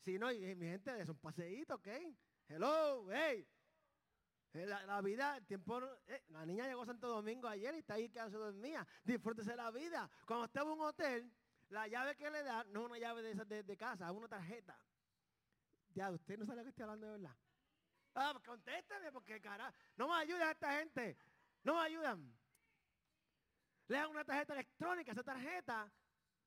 Si 0.01 0.17
no, 0.17 0.31
y, 0.31 0.55
mi 0.55 0.65
gente, 0.65 1.01
es 1.01 1.09
un 1.09 1.17
paseíto, 1.17 1.75
¿ok? 1.75 1.87
Hello, 2.47 3.07
hey. 3.11 3.47
Eh, 4.53 4.65
la, 4.65 5.01
vida, 5.01 5.37
el 5.37 5.45
tiempo, 5.45 5.79
eh, 6.07 6.23
la 6.29 6.45
niña 6.45 6.67
llegó 6.67 6.81
a 6.81 6.85
Santo 6.85 7.07
Domingo 7.07 7.47
ayer 7.47 7.75
y 7.75 7.79
está 7.79 7.95
ahí 7.95 8.09
quedándose 8.09 8.37
dormida. 8.37 8.87
Disfrútese 9.03 9.55
la 9.55 9.69
vida. 9.69 10.09
Cuando 10.25 10.45
usted 10.45 10.61
va 10.61 10.69
a 10.69 10.73
un 10.73 10.81
hotel, 10.81 11.31
la 11.69 11.87
llave 11.87 12.15
que 12.15 12.31
le 12.31 12.41
da 12.41 12.63
no 12.65 12.81
es 12.81 12.85
una 12.87 12.97
llave 12.97 13.21
de, 13.23 13.77
casa, 13.77 14.07
es 14.07 14.11
una 14.11 14.27
tarjeta. 14.27 14.75
Ya, 15.93 16.09
usted 16.09 16.37
no 16.39 16.45
sabe 16.45 16.57
lo 16.57 16.63
que 16.63 16.69
estoy 16.69 16.83
hablando 16.83 17.05
de 17.07 17.11
verdad. 17.19 17.35
Ah, 18.15 18.29
pues 18.33 18.43
contésteme, 18.43 19.11
porque 19.11 19.39
cara, 19.39 19.71
no 19.95 20.07
me 20.07 20.15
ayuda 20.15 20.51
esta 20.51 20.79
gente. 20.79 21.17
No 21.63 21.75
me 21.75 21.81
ayudan. 21.81 22.35
Le 23.87 23.97
dan 23.97 24.09
una 24.09 24.25
tarjeta 24.25 24.53
electrónica, 24.53 25.11
esa 25.11 25.23
tarjeta, 25.23 25.91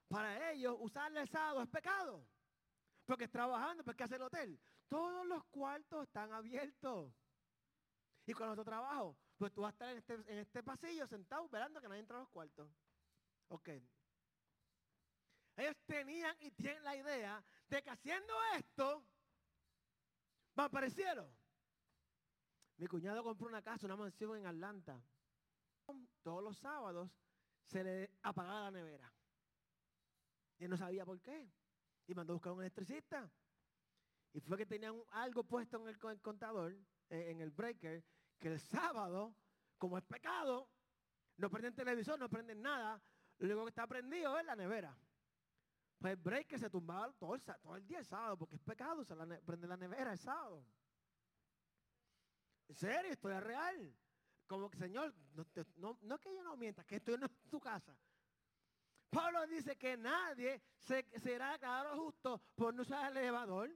para 0.09 0.51
ellos 0.51 0.77
usarle 0.81 1.21
el 1.21 1.29
sábado 1.29 1.63
es 1.63 1.69
pecado. 1.69 2.27
Porque 3.13 3.27
es 3.27 3.31
trabajando, 3.31 3.85
porque 3.85 4.05
hace 4.05 4.17
el 4.17 4.23
hotel. 4.23 4.59
Todos 4.89 5.27
los 5.27 5.45
cuartos 5.51 6.05
están 6.05 6.33
abiertos. 6.33 7.13
Y 8.25 8.33
con 8.33 8.47
nuestro 8.47 8.65
trabajo, 8.65 9.19
pues 9.37 9.53
tú 9.53 9.61
vas 9.61 9.69
a 9.69 9.73
estar 9.73 9.91
en 9.91 9.99
este, 9.99 10.15
en 10.15 10.39
este 10.39 10.63
pasillo 10.63 11.07
sentado 11.07 11.45
esperando 11.45 11.79
que 11.79 11.89
nadie 11.89 12.01
entre 12.01 12.17
a 12.17 12.21
los 12.21 12.31
cuartos. 12.31 12.71
Ok. 13.49 13.69
Ellos 15.57 15.77
tenían 15.85 16.35
y 16.41 16.53
tienen 16.53 16.83
la 16.85 16.97
idea 16.97 17.45
de 17.69 17.83
que 17.83 17.91
haciendo 17.91 18.33
esto, 18.57 19.05
va 20.59 20.71
para 20.71 20.87
el 20.87 20.93
cielo. 20.93 21.31
Mi 22.79 22.87
cuñado 22.87 23.23
compró 23.23 23.47
una 23.47 23.61
casa, 23.61 23.85
una 23.85 23.97
mansión 23.97 24.39
en 24.39 24.47
Atlanta. 24.47 24.99
Todos 26.23 26.43
los 26.43 26.57
sábados 26.57 27.11
se 27.67 27.85
le 27.85 28.11
apagaba 28.23 28.63
la 28.63 28.71
nevera. 28.71 29.13
Y 30.61 30.67
no 30.67 30.79
sabía 30.79 31.05
por 31.05 31.21
qué. 31.21 31.53
Y 32.07 32.15
mandó 32.15 32.33
a 32.33 32.37
buscar 32.37 32.53
un 32.53 32.61
electricista. 32.61 33.31
Y 34.33 34.41
fue 34.41 34.57
que 34.57 34.67
tenían 34.67 35.01
algo 35.11 35.45
puesto 35.45 35.77
en 35.81 35.89
el, 35.89 35.99
contador, 36.21 36.73
eh, 37.11 37.31
en 37.31 37.41
el 37.41 37.51
breaker, 37.51 38.03
que 38.39 38.49
el 38.49 38.61
sábado, 38.61 39.35
como 39.79 39.99
es 39.99 40.05
pecado, 40.05 40.69
no 41.37 41.51
prenden 41.51 41.75
televisor, 41.75 42.19
no 42.19 42.29
prenden 42.29 42.63
nada. 42.63 43.01
Lo 43.39 43.47
único 43.47 43.65
que 43.65 43.71
está 43.71 43.87
prendido 43.87 44.39
es 44.39 44.47
la 44.47 44.57
nevera. 44.57 44.97
Pues 45.99 46.15
el 46.15 46.17
breaker 46.21 46.59
se 46.59 46.71
tumbaba 46.71 47.13
todo 47.13 47.35
el, 47.35 47.87
día 47.87 47.99
el 47.99 48.05
sábado, 48.05 48.37
porque 48.37 48.57
es 48.57 48.63
pecado, 48.63 49.05
se 49.05 49.15
prende 49.15 49.69
la 49.69 49.77
nevera 49.77 50.13
el 50.13 50.19
sábado. 50.19 50.67
En 52.69 52.75
serio, 52.75 53.13
esto 53.13 53.31
es 53.31 53.43
real. 53.43 53.95
Como 54.47 54.71
que, 54.71 54.79
Señor, 54.79 55.15
no, 55.77 55.99
no, 56.01 56.19
que 56.19 56.35
yo 56.35 56.43
no 56.43 56.57
mienta, 56.57 56.85
que 56.85 56.97
estoy 56.97 57.15
en 57.15 57.29
tu 57.49 57.61
casa. 57.61 57.97
Pablo 59.13 59.47
dice 59.47 59.77
que 59.77 59.95
nadie 59.99 60.63
se, 60.79 61.05
será 61.21 61.53
declarado 61.53 62.03
justo 62.03 62.41
por 62.55 62.73
no 62.73 62.81
usar 62.81 63.11
el 63.11 63.19
elevador, 63.19 63.71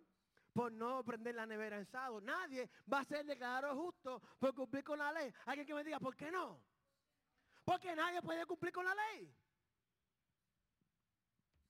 por 0.55 0.73
no 0.73 1.05
prender 1.05 1.35
la 1.35 1.45
nevera 1.45 1.77
en 1.77 1.85
sábado. 1.85 2.23
Nadie 2.23 2.71
va 2.91 3.01
a 3.01 3.05
ser 3.05 3.27
declarado 3.27 3.77
justo 3.77 4.23
por 4.39 4.55
cumplir 4.55 4.83
con 4.83 4.99
la 4.99 5.13
ley. 5.13 5.31
Alguien 5.45 5.67
que 5.67 5.75
me 5.75 5.85
diga, 5.85 6.01
¿por 6.01 6.17
qué 6.17 6.31
no? 6.31 6.59
Porque 7.67 7.95
nadie 7.95 8.23
puede 8.23 8.47
cumplir 8.47 8.73
con 8.73 8.87
la 8.87 8.95
ley. 8.95 9.31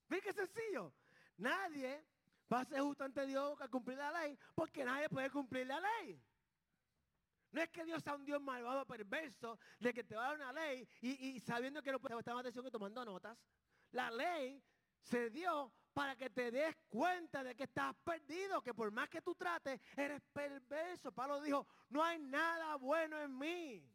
¿Ven 0.07 0.21
qué 0.21 0.31
sencillo? 0.31 0.93
Nadie 1.35 2.05
va 2.51 2.61
a 2.61 2.65
ser 2.65 2.79
justo 2.79 3.03
ante 3.03 3.25
Dios 3.25 3.59
al 3.59 3.69
cumplir 3.69 3.97
la 3.97 4.13
ley, 4.13 4.39
porque 4.55 4.85
nadie 4.85 5.09
puede 5.09 5.29
cumplir 5.29 5.67
la 5.67 5.81
ley. 5.81 6.23
No 7.51 7.61
es 7.61 7.69
que 7.69 7.85
Dios 7.85 8.03
sea 8.03 8.15
un 8.15 8.25
Dios 8.25 8.41
malvado, 8.41 8.85
perverso, 8.85 9.57
de 9.79 9.93
que 9.93 10.03
te 10.03 10.15
va 10.15 10.25
a 10.25 10.27
dar 10.29 10.35
una 10.35 10.53
ley 10.53 10.87
y, 11.01 11.39
sabiendo 11.39 11.81
que 11.81 11.91
no 11.91 11.99
puedes 11.99 12.15
prestar 12.15 12.37
atención 12.37 12.65
y 12.67 12.71
tomando 12.71 13.03
notas. 13.05 13.37
La 13.91 14.11
ley 14.11 14.61
se 15.01 15.29
dio 15.29 15.71
para 15.93 16.15
que 16.15 16.29
te 16.29 16.51
des 16.51 16.75
cuenta 16.89 17.43
de 17.43 17.55
que 17.55 17.63
estás 17.63 17.95
perdido, 18.03 18.61
que 18.61 18.73
por 18.73 18.91
más 18.91 19.09
que 19.09 19.21
tú 19.21 19.33
trates, 19.33 19.79
eres 19.95 20.21
perverso. 20.33 21.11
Pablo 21.11 21.41
dijo, 21.41 21.65
no 21.89 22.03
hay 22.03 22.19
nada 22.19 22.75
bueno 22.75 23.19
en 23.19 23.37
mí. 23.37 23.89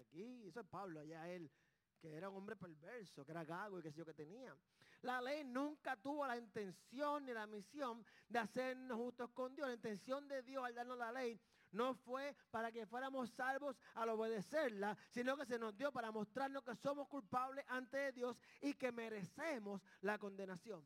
Aquí, 0.00 0.46
eso 0.46 0.60
es 0.60 0.66
Pablo, 0.66 1.00
allá 1.00 1.30
él, 1.30 1.50
que 1.98 2.14
era 2.14 2.28
un 2.28 2.36
hombre 2.36 2.56
perverso, 2.56 3.24
que 3.24 3.30
era 3.30 3.44
gago 3.44 3.78
y 3.78 3.82
que 3.82 3.90
sé 3.90 3.98
yo 3.98 4.04
que 4.04 4.12
tenía. 4.12 4.54
La 5.02 5.20
ley 5.20 5.44
nunca 5.44 5.96
tuvo 5.96 6.26
la 6.26 6.36
intención 6.36 7.24
ni 7.24 7.32
la 7.32 7.46
misión 7.46 8.04
de 8.28 8.38
hacernos 8.38 8.96
justos 8.96 9.30
con 9.30 9.54
Dios. 9.54 9.68
La 9.68 9.74
intención 9.74 10.28
de 10.28 10.42
Dios 10.42 10.64
al 10.64 10.74
darnos 10.74 10.98
la 10.98 11.10
ley 11.10 11.40
no 11.72 11.94
fue 11.94 12.36
para 12.50 12.70
que 12.70 12.86
fuéramos 12.86 13.30
salvos 13.30 13.76
al 13.94 14.10
obedecerla, 14.10 14.96
sino 15.10 15.36
que 15.36 15.46
se 15.46 15.58
nos 15.58 15.76
dio 15.76 15.90
para 15.90 16.12
mostrarnos 16.12 16.62
que 16.62 16.76
somos 16.76 17.08
culpables 17.08 17.64
ante 17.68 18.12
Dios 18.12 18.36
y 18.60 18.74
que 18.74 18.92
merecemos 18.92 19.82
la 20.02 20.18
condenación. 20.18 20.84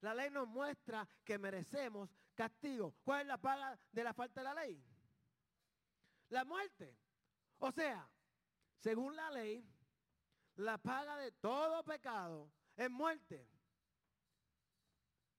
La 0.00 0.14
ley 0.14 0.30
nos 0.30 0.46
muestra 0.46 1.08
que 1.24 1.38
merecemos 1.38 2.10
castigo. 2.34 2.94
¿Cuál 3.04 3.22
es 3.22 3.26
la 3.28 3.38
paga 3.38 3.78
de 3.90 4.04
la 4.04 4.12
falta 4.12 4.40
de 4.40 4.44
la 4.44 4.54
ley? 4.54 4.84
La 6.28 6.44
muerte. 6.44 6.94
O 7.58 7.70
sea, 7.70 8.06
según 8.76 9.16
la 9.16 9.30
ley, 9.30 9.66
la 10.56 10.78
paga 10.78 11.16
de 11.16 11.32
todo 11.32 11.82
pecado 11.84 12.50
es 12.76 12.90
muerte. 12.90 13.48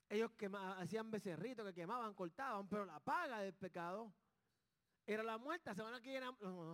Ellos 0.10 0.32
hacían 0.78 1.10
becerritos 1.10 1.66
que 1.68 1.74
quemaban, 1.74 2.14
cortaban, 2.14 2.68
pero 2.68 2.86
la 2.86 3.00
paga 3.00 3.40
del 3.40 3.54
pecado 3.54 4.14
era 5.06 5.24
la 5.24 5.38
muerte. 5.38 5.74
Semana 5.74 6.00
que 6.02 6.10
viene, 6.10 6.28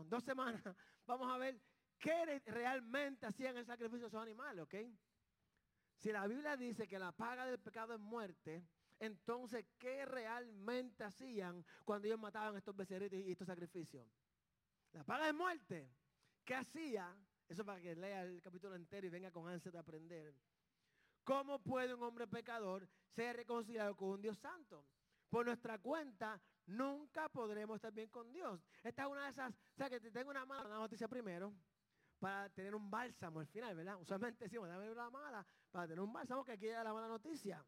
dos 0.07 0.23
semanas, 0.23 0.61
vamos 1.05 1.31
a 1.31 1.37
ver 1.37 1.59
qué 1.97 2.41
realmente 2.45 3.25
hacían 3.25 3.55
el 3.57 3.65
sacrificio 3.65 4.01
de 4.01 4.07
esos 4.07 4.21
animales, 4.21 4.63
¿ok? 4.63 4.75
Si 5.97 6.11
la 6.11 6.27
Biblia 6.27 6.57
dice 6.57 6.87
que 6.87 6.97
la 6.97 7.11
paga 7.11 7.45
del 7.45 7.59
pecado 7.59 7.93
es 7.93 7.99
muerte, 7.99 8.65
entonces, 8.99 9.65
¿qué 9.79 10.05
realmente 10.05 11.03
hacían 11.03 11.65
cuando 11.85 12.07
ellos 12.07 12.19
mataban 12.19 12.55
estos 12.55 12.75
becerritos 12.75 13.19
y 13.19 13.31
estos 13.31 13.47
sacrificios? 13.47 14.07
La 14.93 15.03
paga 15.03 15.27
es 15.27 15.33
muerte. 15.33 15.89
¿Qué 16.43 16.55
hacía? 16.55 17.15
Eso 17.47 17.65
para 17.65 17.81
que 17.81 17.95
lea 17.95 18.23
el 18.23 18.41
capítulo 18.41 18.75
entero 18.75 19.07
y 19.07 19.09
venga 19.09 19.31
con 19.31 19.47
ansia 19.47 19.71
de 19.71 19.77
aprender. 19.77 20.35
¿Cómo 21.23 21.59
puede 21.59 21.93
un 21.93 22.03
hombre 22.03 22.27
pecador 22.27 22.87
ser 23.15 23.35
reconciliado 23.35 23.95
con 23.95 24.09
un 24.09 24.21
Dios 24.21 24.37
santo? 24.37 24.85
Por 25.29 25.45
nuestra 25.45 25.79
cuenta 25.79 26.41
nunca 26.65 27.29
podremos 27.29 27.75
estar 27.75 27.93
bien 27.93 28.09
con 28.09 28.31
Dios. 28.31 28.61
Esta 28.83 29.03
es 29.03 29.09
una 29.09 29.25
de 29.25 29.31
esas, 29.31 29.53
o 29.53 29.77
sea 29.77 29.89
que 29.89 29.99
te 29.99 30.11
tengo 30.11 30.31
una 30.31 30.45
mala 30.45 30.69
noticia 30.69 31.07
primero 31.07 31.53
para 32.19 32.49
tener 32.49 32.75
un 32.75 32.89
bálsamo 32.89 33.39
al 33.39 33.47
final, 33.47 33.75
¿verdad? 33.75 33.99
Usualmente 33.99 34.45
decimos, 34.45 34.67
dame 34.67 34.91
una 34.91 35.09
mala 35.09 35.45
para 35.71 35.87
tener 35.87 36.01
un 36.01 36.13
bálsamo 36.13 36.43
que 36.43 36.51
aquí 36.53 36.67
da 36.67 36.83
la 36.83 36.93
mala 36.93 37.07
noticia. 37.07 37.65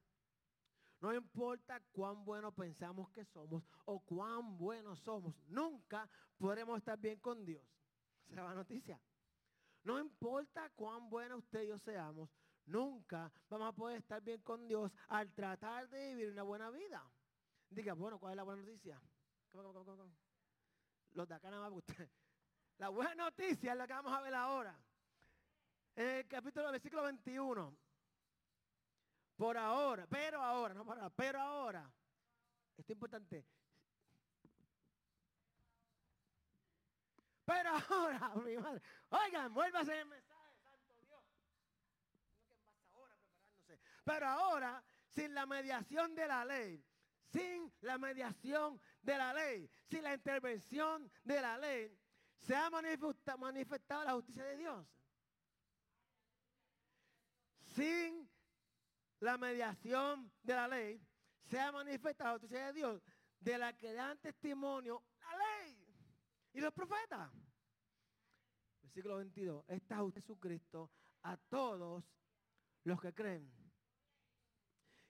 No 1.00 1.14
importa 1.14 1.82
cuán 1.92 2.24
buenos 2.24 2.54
pensamos 2.54 3.10
que 3.10 3.26
somos 3.26 3.64
o 3.86 4.00
cuán 4.00 4.58
buenos 4.58 5.00
somos, 5.00 5.36
nunca 5.48 6.10
podremos 6.38 6.78
estar 6.78 6.98
bien 7.00 7.20
con 7.20 7.44
Dios. 7.44 7.66
Esa 8.28 8.42
es 8.42 8.48
la 8.48 8.54
noticia. 8.56 9.02
No 9.84 10.00
importa 10.00 10.70
cuán 10.76 11.10
buenos 11.10 11.40
usted 11.40 11.64
y 11.64 11.68
yo 11.68 11.78
seamos, 11.80 12.30
Nunca 12.66 13.32
vamos 13.50 13.70
a 13.70 13.72
poder 13.74 13.98
estar 14.00 14.22
bien 14.22 14.42
con 14.42 14.68
Dios 14.68 14.92
al 15.10 15.32
tratar 15.34 15.90
de 15.90 16.16
vivir 16.16 16.32
una 16.32 16.44
buena 16.44 16.70
vida. 16.70 17.04
Diga, 17.70 17.94
bueno, 17.94 18.20
¿cuál 18.20 18.34
es 18.34 18.38
la 18.38 18.44
buena 18.44 18.62
noticia? 18.62 19.02
Los 21.12 21.28
de 21.28 21.36
acá 21.36 21.50
nada 21.52 21.70
más 21.70 21.84
La 22.78 22.90
buena 22.90 23.16
noticia 23.16 23.72
es 23.72 23.78
la 23.78 23.86
que 23.86 23.94
vamos 23.94 24.14
a 24.14 24.22
ver 24.22 24.34
ahora. 24.34 24.78
En 25.96 26.08
el 26.08 26.28
capítulo, 26.28 26.72
versículo 26.72 27.04
21. 27.04 27.78
Por 29.36 29.58
ahora, 29.58 30.08
pero 30.08 30.42
ahora, 30.42 30.74
no 30.74 30.86
para, 30.86 31.10
pero 31.10 31.40
ahora. 31.40 31.92
esto 32.78 32.92
es 32.92 32.96
importante. 32.96 33.46
Pero 37.46 37.70
ahora, 37.90 38.34
mi 38.46 38.58
madre, 38.58 38.82
oigan, 39.10 39.54
vuélvase 39.54 40.00
el 40.00 40.06
mensaje, 40.08 40.56
santo 40.64 40.94
Dios. 41.02 41.24
ahora 42.94 43.16
preparándose. 43.18 43.80
Pero 44.04 44.28
ahora, 44.28 44.84
sin 45.08 45.34
la 45.34 45.46
mediación 45.46 46.14
de 46.16 46.28
la 46.28 46.44
ley, 46.44 46.84
sin 47.32 47.74
la 47.82 47.98
mediación 47.98 48.80
de 49.02 49.18
la 49.18 49.34
ley, 49.34 49.70
sin 49.90 50.04
la 50.04 50.14
intervención 50.14 51.12
de 51.24 51.42
la 51.42 51.58
ley, 51.58 51.98
se 52.40 52.56
ha 52.56 52.70
manifestado 52.70 54.04
la 54.04 54.14
justicia 54.14 54.44
de 54.44 54.58
Dios. 54.58 54.88
Sin 57.76 58.30
la 59.20 59.38
mediación 59.38 60.32
de 60.44 60.54
la 60.54 60.68
ley, 60.68 61.02
se 61.46 61.60
ha 61.60 61.72
manifestado 61.72 62.34
la 62.34 62.40
justicia 62.40 62.68
de 62.68 62.74
Dios, 62.74 63.02
de 63.40 63.58
la 63.58 63.74
que 63.74 63.94
dan 63.94 64.20
testimonio 64.20 65.04
la 65.20 65.38
ley 65.38 65.78
y 66.54 66.60
los 66.60 66.74
profetas. 66.74 67.32
Versículo 68.82 69.18
22. 69.18 69.66
Esta 69.70 69.98
justicia 69.98 70.22
de 70.22 70.22
Jesucristo 70.22 70.92
a 71.24 71.38
todos 71.38 72.04
los 72.84 73.02
que 73.02 73.14
creen. 73.14 73.63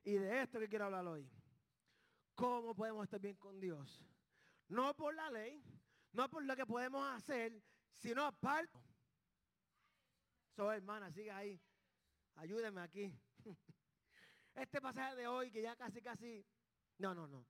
Y 0.03 0.13
de 0.13 0.41
esto 0.41 0.59
que 0.59 0.67
quiero 0.67 0.85
hablar 0.85 1.07
hoy. 1.07 1.29
¿Cómo 2.35 2.75
podemos 2.75 3.03
estar 3.03 3.19
bien 3.19 3.35
con 3.35 3.59
Dios? 3.59 4.03
No 4.67 4.95
por 4.95 5.13
la 5.13 5.29
ley, 5.29 5.63
no 6.11 6.29
por 6.29 6.43
lo 6.43 6.55
que 6.55 6.65
podemos 6.65 7.07
hacer, 7.13 7.61
sino 7.93 8.25
aparte. 8.25 8.79
Soy 10.55 10.77
hermana, 10.77 11.11
siga 11.11 11.37
ahí. 11.37 11.59
Ayúdeme 12.35 12.81
aquí. 12.81 13.13
Este 14.55 14.79
pasaje 14.79 15.15
de 15.15 15.25
hoy, 15.25 15.49
que 15.49 15.63
ya 15.63 15.75
casi, 15.75 15.99
casi, 15.99 16.45
no, 16.99 17.15
no, 17.15 17.27
no. 17.27 17.43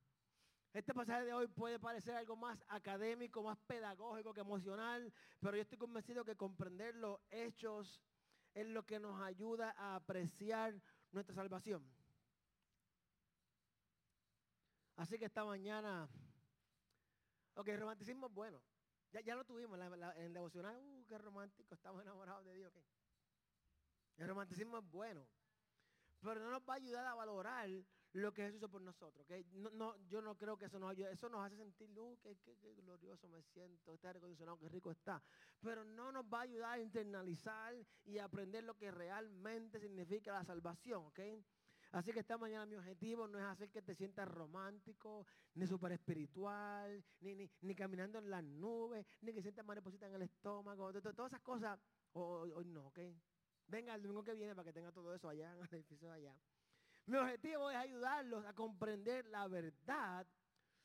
Este 0.71 0.93
pasaje 0.93 1.25
de 1.25 1.33
hoy 1.33 1.47
puede 1.47 1.77
parecer 1.77 2.15
algo 2.15 2.37
más 2.37 2.63
académico, 2.69 3.43
más 3.43 3.57
pedagógico 3.67 4.33
que 4.33 4.39
emocional, 4.39 5.13
pero 5.41 5.57
yo 5.57 5.63
estoy 5.63 5.77
convencido 5.77 6.23
que 6.23 6.37
comprender 6.37 6.95
los 6.95 7.19
hechos 7.29 8.01
es 8.53 8.67
lo 8.67 8.85
que 8.85 9.01
nos 9.01 9.21
ayuda 9.21 9.75
a 9.77 9.95
apreciar 9.95 10.81
nuestra 11.11 11.35
salvación. 11.35 11.85
Así 14.95 15.17
que 15.17 15.25
esta 15.25 15.43
mañana, 15.43 16.07
ok, 17.55 17.67
romanticismo 17.77 18.27
es 18.27 18.33
bueno. 18.33 18.61
Ya, 19.11 19.21
ya 19.21 19.35
lo 19.35 19.45
tuvimos 19.45 19.79
en, 19.79 20.03
el 20.23 20.33
devocional, 20.33 20.75
uh, 20.75 21.05
qué 21.05 21.17
romántico, 21.17 21.75
estamos 21.75 22.01
enamorados 22.01 22.45
de 22.45 22.55
Dios. 22.55 22.73
El 24.17 24.27
romanticismo 24.27 24.79
es 24.79 24.89
bueno, 24.89 25.27
pero 26.21 26.39
no 26.39 26.51
nos 26.51 26.61
va 26.61 26.73
a 26.73 26.77
ayudar 26.77 27.05
a 27.05 27.13
valorar 27.13 27.69
lo 28.13 28.33
que 28.33 28.43
Jesús 28.43 28.57
hizo 28.57 28.69
por 28.69 28.81
nosotros. 28.81 29.25
No, 29.53 29.95
yo 30.07 30.21
no 30.21 30.35
creo 30.35 30.57
que 30.57 30.65
eso 30.65 30.79
nos 30.79 30.91
ayude. 30.91 31.11
Eso 31.11 31.29
nos 31.29 31.45
hace 31.45 31.57
sentir, 31.57 31.89
uh, 31.97 32.17
qué, 32.21 32.35
glorioso 32.75 33.27
me 33.27 33.41
siento, 33.41 33.93
está 33.93 34.13
recondicionado, 34.13 34.57
qué 34.57 34.69
rico 34.69 34.91
está. 34.91 35.21
Pero 35.61 35.83
no 35.83 36.11
nos 36.11 36.25
va 36.25 36.39
a 36.39 36.43
ayudar 36.43 36.73
a 36.73 36.81
internalizar 36.81 37.75
y 38.05 38.19
aprender 38.19 38.63
lo 38.63 38.75
que 38.75 38.91
realmente 38.91 39.79
significa 39.79 40.33
la 40.33 40.43
salvación. 40.43 41.05
¿okay? 41.05 41.43
Así 41.93 42.11
que 42.11 42.21
esta 42.21 42.39
mañana 42.39 42.65
mi 42.65 42.75
objetivo 42.75 43.27
no 43.27 43.37
es 43.37 43.45
hacer 43.45 43.69
que 43.69 43.83
te 43.83 43.93
sientas 43.93 44.27
romántico, 44.27 45.27
ni 45.53 45.67
súper 45.67 45.91
espiritual, 45.91 47.05
ni, 47.19 47.35
ni, 47.61 47.75
caminando 47.75 48.17
en 48.17 48.31
las 48.31 48.43
nubes, 48.43 49.05
ni 49.21 49.31
que 49.31 49.43
sientas 49.43 49.63
mariposita 49.63 50.07
en 50.07 50.15
el 50.15 50.23
estómago, 50.23 50.91
todas 50.91 51.31
esas 51.31 51.41
cosas. 51.41 51.79
Hoy, 52.13 52.65
no, 52.65 52.87
¿ok? 52.87 52.99
Venga 53.67 53.93
el 53.93 54.01
domingo 54.01 54.23
que 54.23 54.33
viene 54.33 54.55
para 54.55 54.65
que 54.65 54.73
tenga 54.73 54.91
todo 54.91 55.13
eso 55.13 55.29
allá 55.29 55.53
en 55.53 55.61
el 55.61 55.67
edificio 55.71 56.07
de 56.07 56.15
allá. 56.15 56.35
Mi 57.05 57.17
objetivo 57.17 57.69
es 57.69 57.77
ayudarlos 57.77 58.43
a 58.43 58.53
comprender 58.53 59.27
la 59.27 59.47
verdad 59.47 60.25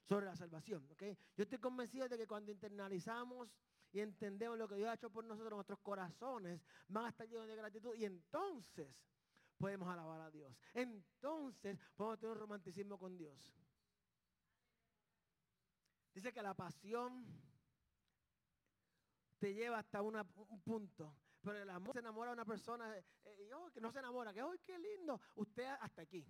sobre 0.04 0.26
la 0.26 0.36
salvación. 0.36 0.86
¿ok? 0.90 1.02
Yo 1.36 1.44
estoy 1.44 1.58
convencido 1.58 2.06
de 2.06 2.18
que 2.18 2.26
cuando 2.26 2.52
internalizamos 2.52 3.48
y 3.92 4.00
entendemos 4.00 4.58
lo 4.58 4.68
que 4.68 4.76
Dios 4.76 4.90
ha 4.90 4.94
hecho 4.94 5.08
por 5.08 5.24
nosotros, 5.24 5.54
nuestros 5.54 5.78
corazones 5.78 6.60
van 6.86 7.06
a 7.06 7.08
estar 7.08 7.26
llenos 7.26 7.46
de 7.46 7.56
gratitud 7.56 7.94
y 7.96 8.04
entonces 8.04 9.06
podemos 9.58 9.88
alabar 9.88 10.20
a 10.20 10.30
Dios. 10.30 10.56
Entonces 10.72 11.78
podemos 11.96 12.18
tener 12.18 12.32
un 12.32 12.40
romanticismo 12.40 12.98
con 12.98 13.16
Dios. 13.16 13.52
Dice 16.14 16.32
que 16.32 16.42
la 16.42 16.54
pasión 16.54 17.26
te 19.38 19.54
lleva 19.54 19.78
hasta 19.78 20.02
un 20.02 20.62
punto. 20.64 21.14
Pero 21.42 21.58
el 21.58 21.70
amor 21.70 21.92
se 21.92 22.00
enamora 22.00 22.30
a 22.30 22.34
una 22.34 22.44
persona 22.44 22.96
eh, 22.96 23.52
oh, 23.54 23.70
que 23.70 23.80
no 23.80 23.92
se 23.92 24.00
enamora, 24.00 24.32
que 24.32 24.42
hoy 24.42 24.58
qué 24.64 24.78
lindo. 24.78 25.20
Usted 25.36 25.66
hasta 25.80 26.02
aquí. 26.02 26.26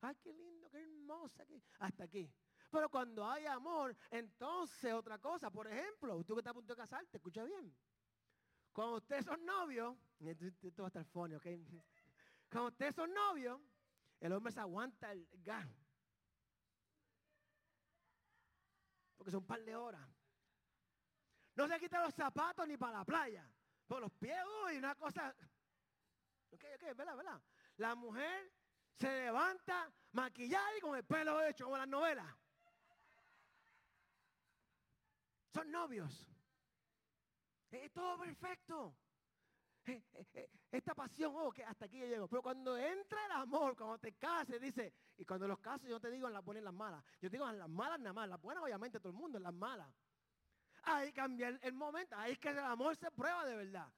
Ay, 0.00 0.16
qué 0.22 0.32
lindo, 0.32 0.68
qué 0.70 0.82
hermosa. 0.82 1.44
hasta 1.78 2.04
aquí. 2.04 2.32
Pero 2.70 2.88
cuando 2.88 3.28
hay 3.28 3.46
amor, 3.46 3.96
entonces 4.10 4.92
otra 4.92 5.18
cosa. 5.18 5.50
Por 5.50 5.66
ejemplo, 5.68 6.24
tú 6.24 6.34
que 6.34 6.40
estás 6.40 6.52
a 6.52 6.54
punto 6.54 6.72
de 6.72 6.80
casarte, 6.80 7.16
escucha 7.18 7.44
bien. 7.44 7.74
Cuando 8.72 8.96
ustedes 8.96 9.24
son 9.24 9.44
novios, 9.44 9.96
esto 10.62 10.82
va 10.82 10.86
a 10.86 10.88
estar 10.88 11.04
funny, 11.04 11.34
¿ok? 11.34 11.46
Cuando 12.50 12.68
ustedes 12.70 12.94
son 12.96 13.12
novios, 13.14 13.60
el 14.18 14.32
hombre 14.32 14.52
se 14.52 14.60
aguanta 14.60 15.12
el 15.12 15.26
gas. 15.44 15.68
Porque 19.16 19.30
son 19.30 19.40
un 19.40 19.46
par 19.46 19.64
de 19.64 19.76
horas. 19.76 20.06
No 21.54 21.68
se 21.68 21.78
quita 21.78 22.02
los 22.02 22.14
zapatos 22.14 22.66
ni 22.66 22.76
para 22.76 22.98
la 22.98 23.04
playa. 23.04 23.48
Por 23.86 24.00
los 24.00 24.12
pies, 24.12 24.36
y 24.72 24.76
una 24.76 24.94
cosa. 24.94 25.34
Ok, 26.50 26.64
ok, 26.74 26.96
¿verdad, 26.96 27.16
verdad? 27.16 27.42
La 27.76 27.94
mujer 27.94 28.52
se 28.98 29.08
levanta 29.08 29.90
maquillada 30.12 30.76
y 30.76 30.80
con 30.80 30.96
el 30.96 31.04
pelo 31.04 31.42
hecho, 31.42 31.64
como 31.64 31.78
las 31.78 31.88
novelas. 31.88 32.26
Son 35.52 35.70
novios. 35.70 36.26
Es 37.70 37.92
todo 37.92 38.18
perfecto. 38.18 38.96
Eh, 39.90 40.04
eh, 40.14 40.26
eh, 40.34 40.50
esta 40.70 40.94
pasión, 40.94 41.34
oh, 41.36 41.50
que 41.50 41.64
hasta 41.64 41.86
aquí 41.86 41.98
yo 41.98 42.06
llego. 42.06 42.28
Pero 42.28 42.42
cuando 42.42 42.76
entra 42.76 43.26
el 43.26 43.32
amor, 43.32 43.76
cuando 43.76 43.98
te 43.98 44.12
cases, 44.12 44.60
dice, 44.60 44.92
y 45.16 45.24
cuando 45.24 45.48
los 45.48 45.58
casos 45.58 45.88
yo 45.88 45.98
te 45.98 46.10
digo 46.10 46.28
en 46.28 46.34
las 46.34 46.44
buenas 46.44 46.62
y 46.62 46.64
las 46.64 46.74
malas. 46.74 47.04
Yo 47.20 47.28
digo 47.28 47.48
en 47.48 47.58
las 47.58 47.68
malas 47.68 47.98
nada 47.98 48.12
más, 48.12 48.28
las 48.28 48.40
buenas 48.40 48.62
obviamente 48.62 49.00
todo 49.00 49.10
el 49.10 49.18
mundo, 49.18 49.38
en 49.38 49.44
las 49.44 49.54
malas. 49.54 49.88
Ahí 50.84 51.12
cambia 51.12 51.48
el, 51.48 51.72
momento, 51.72 52.16
ahí 52.16 52.32
es 52.32 52.38
que 52.38 52.50
el 52.50 52.58
amor 52.60 52.96
se 52.96 53.10
prueba 53.10 53.44
de 53.44 53.56
verdad. 53.56 53.92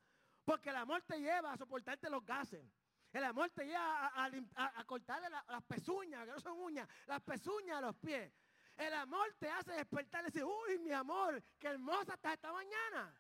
Porque 0.45 0.71
el 0.71 0.77
amor 0.77 1.03
te 1.03 1.21
lleva 1.21 1.53
a 1.53 1.57
soportarte 1.57 2.09
los 2.09 2.25
gases. 2.25 2.65
El 3.13 3.25
amor 3.25 3.51
te 3.51 3.67
lleva 3.67 4.11
a, 4.15 4.85
cortarle 4.85 5.29
las 5.29 5.63
pezuñas, 5.65 6.25
que 6.25 6.33
no 6.33 6.41
son 6.41 6.59
uñas, 6.59 6.89
las 7.07 7.21
pezuñas 7.23 7.77
a 7.77 7.81
los 7.83 7.97
pies. 7.97 8.33
El 8.77 8.95
amor 8.95 9.35
te 9.39 9.51
hace 9.51 9.73
despertar 9.73 10.23
y 10.23 10.27
decir, 10.27 10.45
uy, 10.45 10.79
mi 10.79 10.91
amor, 10.93 11.43
qué 11.59 11.69
hermosa 11.69 12.15
está 12.15 12.33
esta 12.33 12.51
mañana. 12.51 13.15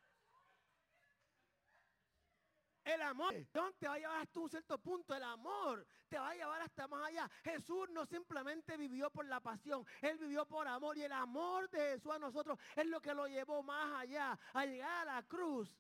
El 2.85 3.01
amor 3.03 3.35
te 3.79 3.87
va 3.87 3.95
a 3.95 3.99
llevar 3.99 4.21
hasta 4.21 4.41
un 4.41 4.49
cierto 4.49 4.79
punto. 4.79 5.15
El 5.15 5.23
amor 5.23 5.87
te 6.09 6.19
va 6.19 6.31
a 6.31 6.35
llevar 6.35 6.63
hasta 6.63 6.89
más 6.89 7.07
allá. 7.07 7.31
Jesús 7.45 7.89
no 7.91 8.05
simplemente 8.07 8.77
vivió 8.77 9.11
por 9.11 9.25
la 9.27 9.41
pasión. 9.41 9.87
Él 10.01 10.19
vivió 10.19 10.47
por 10.47 10.67
amor. 10.67 10.99
Y 10.99 11.05
el 11.05 11.13
amor 11.13 11.71
de 11.71 11.93
Jesús 11.93 12.13
a 12.13 12.19
nosotros 12.19 12.59
es 12.75 12.87
lo 12.87 13.01
que 13.01 13.15
lo 13.15 13.27
llevó 13.29 13.63
más 13.63 14.01
allá. 14.01 14.39
A 14.53 14.67
llegar 14.67 15.09
a 15.09 15.15
la 15.15 15.23
cruz. 15.23 15.79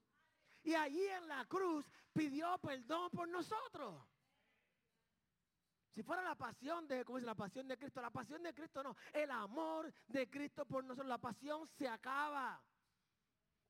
Y 0.62 0.75
allí 0.75 1.05
en 1.05 1.27
la 1.27 1.45
cruz 1.47 1.85
pidió 2.12 2.57
perdón 2.59 3.11
por 3.11 3.29
nosotros. 3.29 4.01
Si 5.91 6.03
fuera 6.03 6.23
la 6.23 6.37
pasión 6.37 6.87
de, 6.87 7.05
¿cómo 7.05 7.19
es 7.19 7.25
la 7.25 7.35
pasión 7.35 7.69
de 7.69 7.77
Cristo? 7.77 8.01
La 8.01 8.11
pasión 8.11 8.43
de 8.43 8.55
Cristo 8.55 8.83
no. 8.83 8.97
El 9.12 9.31
amor 9.31 9.93
de 10.07 10.31
Cristo 10.31 10.65
por 10.65 10.85
nosotros. 10.85 11.09
La 11.09 11.19
pasión 11.19 11.67
se 11.67 11.88
acaba. 11.88 12.62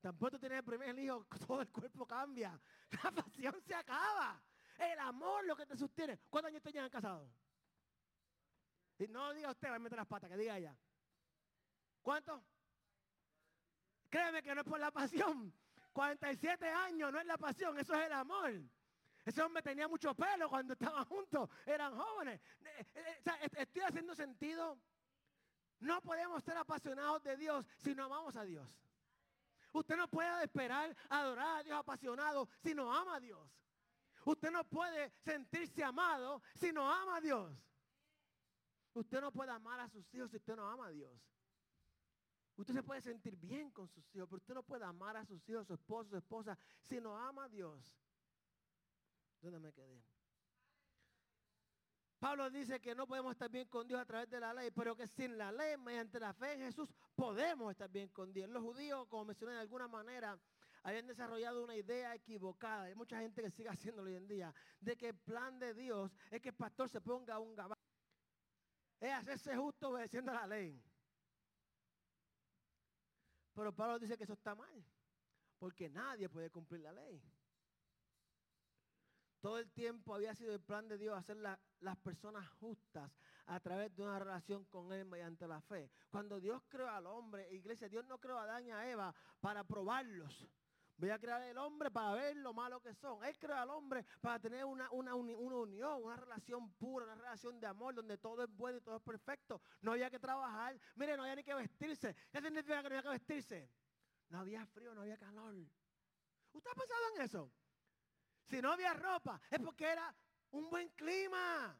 Tampoco 0.03 0.37
tienes 0.37 0.57
el 0.57 0.65
primer 0.65 0.99
hijo, 0.99 1.25
todo 1.47 1.61
el 1.61 1.71
cuerpo 1.71 2.05
cambia. 2.05 2.59
La 3.03 3.09
pasión 3.09 3.55
se 3.65 3.73
acaba. 3.73 4.37
El 4.77 4.99
amor 4.99 5.45
lo 5.45 5.55
que 5.55 5.65
te 5.65 5.77
sostiene. 5.77 6.19
¿Cuántos 6.29 6.49
años 6.49 6.61
te 6.61 6.73
llevan 6.73 6.89
casados? 6.89 7.31
Y 8.99 9.07
no 9.07 9.31
diga 9.31 9.51
usted, 9.51 9.69
va 9.69 9.75
a 9.75 9.79
meter 9.79 9.97
las 9.97 10.05
patas, 10.05 10.29
que 10.29 10.35
diga 10.35 10.57
ella. 10.57 10.75
¿Cuántos? 12.01 12.43
Créeme 14.09 14.43
que 14.43 14.53
no 14.53 14.59
es 14.59 14.67
por 14.67 14.77
la 14.77 14.91
pasión. 14.91 15.53
47 15.93 16.67
años 16.67 17.09
no 17.09 17.21
es 17.21 17.25
la 17.25 17.37
pasión, 17.37 17.79
eso 17.79 17.93
es 17.93 18.05
el 18.05 18.11
amor. 18.11 18.51
Ese 19.23 19.41
hombre 19.41 19.63
tenía 19.63 19.87
mucho 19.87 20.13
pelo 20.13 20.49
cuando 20.49 20.73
estaban 20.73 21.05
juntos, 21.05 21.49
eran 21.65 21.97
jóvenes. 21.97 22.41
Eh, 22.59 22.85
eh, 22.95 23.49
estoy 23.55 23.83
haciendo 23.83 24.13
sentido. 24.15 24.77
No 25.79 26.01
podemos 26.01 26.43
ser 26.43 26.57
apasionados 26.57 27.23
de 27.23 27.37
Dios 27.37 27.65
si 27.77 27.95
no 27.95 28.03
amamos 28.03 28.35
a 28.35 28.43
Dios. 28.43 28.67
Usted 29.73 29.97
no 29.97 30.07
puede 30.07 30.43
esperar 30.43 30.95
adorar 31.09 31.57
a 31.57 31.63
Dios 31.63 31.79
apasionado 31.79 32.47
si 32.61 32.73
no 32.73 32.93
ama 32.93 33.15
a 33.15 33.19
Dios. 33.19 33.51
Usted 34.25 34.51
no 34.51 34.63
puede 34.63 35.11
sentirse 35.25 35.83
amado 35.83 36.41
si 36.55 36.71
no 36.71 36.89
ama 36.89 37.17
a 37.17 37.21
Dios. 37.21 37.51
Usted 38.93 39.19
no 39.19 39.31
puede 39.31 39.51
amar 39.51 39.79
a 39.79 39.89
sus 39.89 40.13
hijos 40.13 40.29
si 40.29 40.37
usted 40.37 40.55
no 40.55 40.69
ama 40.69 40.87
a 40.87 40.91
Dios. 40.91 41.19
Usted 42.55 42.75
se 42.75 42.83
puede 42.83 43.01
sentir 43.01 43.35
bien 43.35 43.71
con 43.71 43.89
sus 43.89 44.05
hijos, 44.15 44.29
pero 44.29 44.37
usted 44.37 44.53
no 44.53 44.63
puede 44.63 44.85
amar 44.85 45.17
a 45.17 45.25
sus 45.25 45.47
hijos, 45.49 45.65
su 45.65 45.73
esposo, 45.73 46.11
su 46.11 46.17
esposa, 46.17 46.57
si 46.83 47.01
no 47.01 47.17
ama 47.17 47.45
a 47.45 47.49
Dios. 47.49 47.97
¿Dónde 49.41 49.59
me 49.59 49.73
quedé? 49.73 50.03
Pablo 52.23 52.49
dice 52.49 52.79
que 52.79 52.95
no 52.95 53.05
podemos 53.05 53.33
estar 53.33 53.51
bien 53.51 53.67
con 53.67 53.85
Dios 53.85 53.99
a 53.99 54.05
través 54.05 54.29
de 54.29 54.39
la 54.39 54.53
ley, 54.53 54.71
pero 54.71 54.95
que 54.95 55.09
sin 55.09 55.37
la 55.37 55.51
ley, 55.51 55.75
mediante 55.75 56.21
la 56.21 56.33
fe 56.33 56.53
en 56.53 56.61
Jesús, 56.61 56.87
podemos 57.15 57.69
estar 57.69 57.89
bien 57.89 58.07
con 58.07 58.31
Dios. 58.31 58.49
Los 58.49 58.63
judíos, 58.63 59.05
como 59.09 59.25
mencioné 59.25 59.55
de 59.55 59.59
alguna 59.59 59.89
manera, 59.89 60.39
habían 60.83 61.05
desarrollado 61.05 61.61
una 61.61 61.75
idea 61.75 62.15
equivocada. 62.15 62.83
Hay 62.83 62.95
mucha 62.95 63.19
gente 63.19 63.41
que 63.41 63.51
sigue 63.51 63.67
haciéndolo 63.77 64.07
hoy 64.07 64.15
en 64.15 64.25
día, 64.25 64.55
de 64.79 64.95
que 64.95 65.09
el 65.09 65.17
plan 65.17 65.59
de 65.59 65.73
Dios 65.73 66.13
es 66.31 66.39
que 66.39 66.47
el 66.47 66.55
pastor 66.55 66.87
se 66.87 67.01
ponga 67.01 67.37
un 67.39 67.55
gabán. 67.55 67.77
Es 69.01 69.11
hacerse 69.11 69.57
justo 69.57 69.89
obedeciendo 69.89 70.31
a 70.31 70.35
la 70.35 70.47
ley. 70.47 70.81
Pero 73.53 73.75
Pablo 73.75 73.99
dice 73.99 74.17
que 74.17 74.23
eso 74.23 74.31
está 74.31 74.55
mal, 74.55 74.85
porque 75.59 75.89
nadie 75.89 76.29
puede 76.29 76.49
cumplir 76.49 76.83
la 76.83 76.93
ley. 76.93 77.21
Todo 79.43 79.57
el 79.57 79.69
tiempo 79.73 80.15
había 80.15 80.33
sido 80.33 80.53
el 80.53 80.61
plan 80.61 80.87
de 80.87 80.97
Dios 80.97 81.17
hacer 81.17 81.35
las 81.35 81.97
personas 81.97 82.47
justas 82.61 83.11
a 83.47 83.59
través 83.59 83.93
de 83.93 84.01
una 84.01 84.17
relación 84.17 84.63
con 84.63 84.93
Él 84.93 85.03
mediante 85.03 85.45
la 85.49 85.59
fe. 85.59 85.91
Cuando 86.09 86.39
Dios 86.39 86.63
creó 86.69 86.87
al 86.87 87.05
hombre, 87.07 87.53
iglesia, 87.53 87.89
Dios 87.89 88.05
no 88.05 88.19
creó 88.19 88.37
a 88.37 88.43
Adán 88.43 88.65
y 88.65 88.71
a 88.71 88.89
Eva 88.89 89.13
para 89.41 89.65
probarlos. 89.65 90.47
Voy 90.95 91.09
a 91.09 91.19
crear 91.19 91.41
el 91.41 91.57
hombre 91.57 91.91
para 91.91 92.13
ver 92.13 92.37
lo 92.37 92.53
malo 92.53 92.79
que 92.79 92.93
son. 92.95 93.21
Él 93.25 93.37
creó 93.37 93.57
al 93.57 93.69
hombre 93.71 94.05
para 94.21 94.39
tener 94.39 94.63
una, 94.63 94.89
una, 94.91 95.13
unión, 95.13 95.73
una 96.01 96.15
relación 96.15 96.71
pura, 96.75 97.03
una 97.03 97.15
relación 97.15 97.59
de 97.59 97.67
amor 97.67 97.95
donde 97.95 98.17
todo 98.17 98.45
es 98.45 98.49
bueno 98.49 98.77
y 98.77 98.81
todo 98.81 98.95
es 98.95 99.03
perfecto. 99.03 99.61
No 99.81 99.91
había 99.91 100.09
que 100.09 100.19
trabajar. 100.19 100.79
Mire, 100.95 101.17
no 101.17 101.23
había 101.23 101.35
ni 101.35 101.43
que 101.43 101.53
vestirse. 101.53 102.15
¿Qué 102.31 102.41
significa 102.41 102.81
que 102.81 102.83
no 102.83 102.95
había 102.95 103.03
que 103.03 103.09
vestirse? 103.09 103.69
No 104.29 104.39
había 104.39 104.65
frío, 104.67 104.95
no 104.95 105.01
había 105.01 105.17
calor. 105.17 105.53
¿Usted 106.53 106.71
ha 106.71 106.75
pensado 106.75 107.01
en 107.17 107.21
eso? 107.23 107.51
Si 108.49 108.61
no 108.61 108.71
había 108.71 108.93
ropa, 108.93 109.41
es 109.49 109.59
porque 109.59 109.91
era 109.91 110.13
un 110.51 110.69
buen 110.69 110.89
clima. 110.89 111.79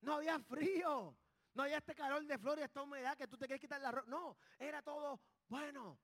No 0.00 0.14
había 0.14 0.38
frío. 0.40 1.16
No 1.54 1.62
había 1.62 1.78
este 1.78 1.94
calor 1.94 2.24
de 2.24 2.38
flor 2.38 2.58
y 2.58 2.62
esta 2.62 2.82
humedad 2.82 3.16
que 3.16 3.26
tú 3.26 3.38
te 3.38 3.46
quieres 3.46 3.60
quitar 3.60 3.80
la 3.80 3.90
ropa. 3.90 4.10
No, 4.10 4.36
era 4.58 4.82
todo 4.82 5.20
bueno. 5.48 5.98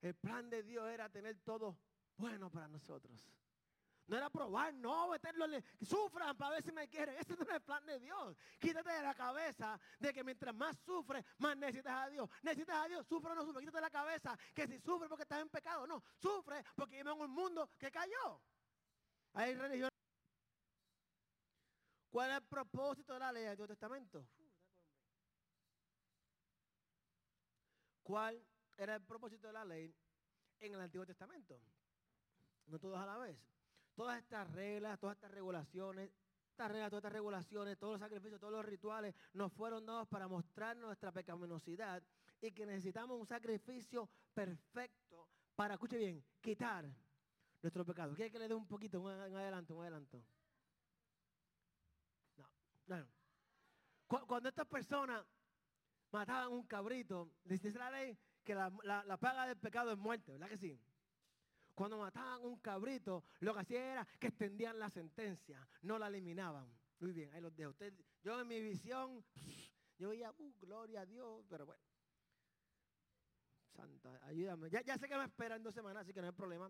El 0.00 0.14
plan 0.14 0.50
de 0.50 0.62
Dios 0.62 0.88
era 0.90 1.08
tener 1.08 1.38
todo 1.44 1.78
bueno 2.16 2.50
para 2.50 2.68
nosotros. 2.68 3.24
No 4.08 4.16
era 4.16 4.30
probar, 4.30 4.72
no, 4.72 5.10
meterlo, 5.10 5.46
que 5.50 5.62
sufran 5.84 6.34
para 6.34 6.52
ver 6.52 6.62
si 6.62 6.72
me 6.72 6.88
quieren. 6.88 7.14
Ese 7.18 7.36
no 7.36 7.42
es 7.42 7.50
el 7.50 7.60
plan 7.60 7.84
de 7.84 8.00
Dios. 8.00 8.34
Quítate 8.58 8.90
de 8.90 9.02
la 9.02 9.14
cabeza 9.14 9.78
de 9.98 10.14
que 10.14 10.24
mientras 10.24 10.54
más 10.54 10.78
sufres, 10.78 11.22
más 11.36 11.54
necesitas 11.58 12.06
a 12.06 12.08
Dios. 12.08 12.28
Necesitas 12.42 12.76
a 12.76 12.88
Dios, 12.88 13.06
sufre 13.06 13.32
o 13.32 13.34
no 13.34 13.44
sufre. 13.44 13.60
Quítate 13.60 13.76
de 13.76 13.82
la 13.82 13.90
cabeza 13.90 14.38
que 14.54 14.66
si 14.66 14.80
sufre 14.80 15.10
porque 15.10 15.24
estás 15.24 15.42
en 15.42 15.50
pecado, 15.50 15.86
no. 15.86 16.02
Sufre 16.16 16.64
porque 16.74 16.96
vive 16.96 17.12
en 17.12 17.20
un 17.20 17.30
mundo 17.30 17.68
que 17.78 17.90
cayó. 17.90 18.40
Hay 19.34 19.54
religión. 19.54 19.90
¿Cuál 22.08 22.30
es 22.30 22.36
el 22.38 22.44
propósito 22.44 23.12
de 23.12 23.18
la 23.18 23.30
ley 23.30 23.42
del 23.42 23.50
Antiguo 23.50 23.68
Testamento? 23.68 24.26
¿Cuál 28.02 28.42
era 28.78 28.94
el 28.94 29.02
propósito 29.02 29.48
de 29.48 29.52
la 29.52 29.66
ley 29.66 29.94
en 30.60 30.72
el 30.72 30.80
Antiguo 30.80 31.04
Testamento? 31.04 31.60
No 32.68 32.78
todos 32.78 32.98
a 32.98 33.04
la 33.04 33.18
vez 33.18 33.38
todas 33.98 34.18
estas 34.18 34.48
reglas, 34.52 34.96
todas 35.00 35.16
estas 35.16 35.32
regulaciones, 35.32 36.08
estas 36.52 36.70
reglas, 36.70 36.88
todas 36.88 37.00
estas 37.00 37.12
regulaciones, 37.14 37.78
todos 37.80 37.94
los 37.94 38.00
sacrificios, 38.00 38.38
todos 38.38 38.52
los 38.52 38.64
rituales 38.64 39.12
nos 39.32 39.52
fueron 39.52 39.84
dados 39.84 40.06
para 40.06 40.28
mostrar 40.28 40.76
nuestra 40.76 41.10
pecaminosidad 41.10 42.00
y 42.40 42.52
que 42.52 42.64
necesitamos 42.64 43.18
un 43.18 43.26
sacrificio 43.26 44.08
perfecto 44.32 45.28
para, 45.56 45.74
escuche 45.74 45.98
bien, 45.98 46.24
quitar 46.40 46.88
nuestro 47.60 47.84
pecado. 47.84 48.14
¿Quiere 48.14 48.30
que 48.30 48.38
le 48.38 48.46
dé 48.46 48.54
un 48.54 48.68
poquito, 48.68 49.00
un, 49.00 49.10
adelanto, 49.10 49.74
un 49.74 49.82
adelanto? 49.82 50.24
No, 52.36 52.98
no. 52.98 53.08
Cuando 54.06 54.48
estas 54.48 54.68
personas 54.68 55.26
mataban 56.12 56.52
un 56.52 56.68
cabrito, 56.68 57.32
dice 57.42 57.72
la 57.72 57.90
ley 57.90 58.16
que 58.44 58.54
la 58.54 59.18
paga 59.20 59.48
del 59.48 59.58
pecado 59.58 59.90
es 59.90 59.98
muerte, 59.98 60.30
¿verdad 60.30 60.50
que 60.50 60.56
sí? 60.56 60.80
Cuando 61.78 61.96
mataban 61.96 62.44
un 62.44 62.56
cabrito, 62.56 63.22
lo 63.38 63.54
que 63.54 63.60
hacían 63.60 63.82
era 63.84 64.08
que 64.18 64.26
extendían 64.26 64.80
la 64.80 64.90
sentencia, 64.90 65.64
no 65.82 65.96
la 65.96 66.08
eliminaban. 66.08 66.68
Muy 66.98 67.12
bien, 67.12 67.32
ahí 67.32 67.40
los 67.40 67.54
dejo. 67.54 67.70
Usted, 67.70 67.94
yo 68.20 68.40
en 68.40 68.48
mi 68.48 68.60
visión, 68.60 69.24
yo 69.96 70.08
veía, 70.08 70.32
uh, 70.36 70.54
gloria 70.58 71.02
a 71.02 71.06
Dios, 71.06 71.44
pero 71.48 71.66
bueno. 71.66 71.80
Santa, 73.76 74.18
ayúdame. 74.24 74.70
Ya, 74.70 74.98
sé 74.98 75.08
que 75.08 75.16
me 75.16 75.26
esperan 75.26 75.62
dos 75.62 75.72
semanas, 75.72 76.02
así 76.02 76.12
que 76.12 76.20
no 76.20 76.26
hay 76.26 76.32
problema. 76.32 76.68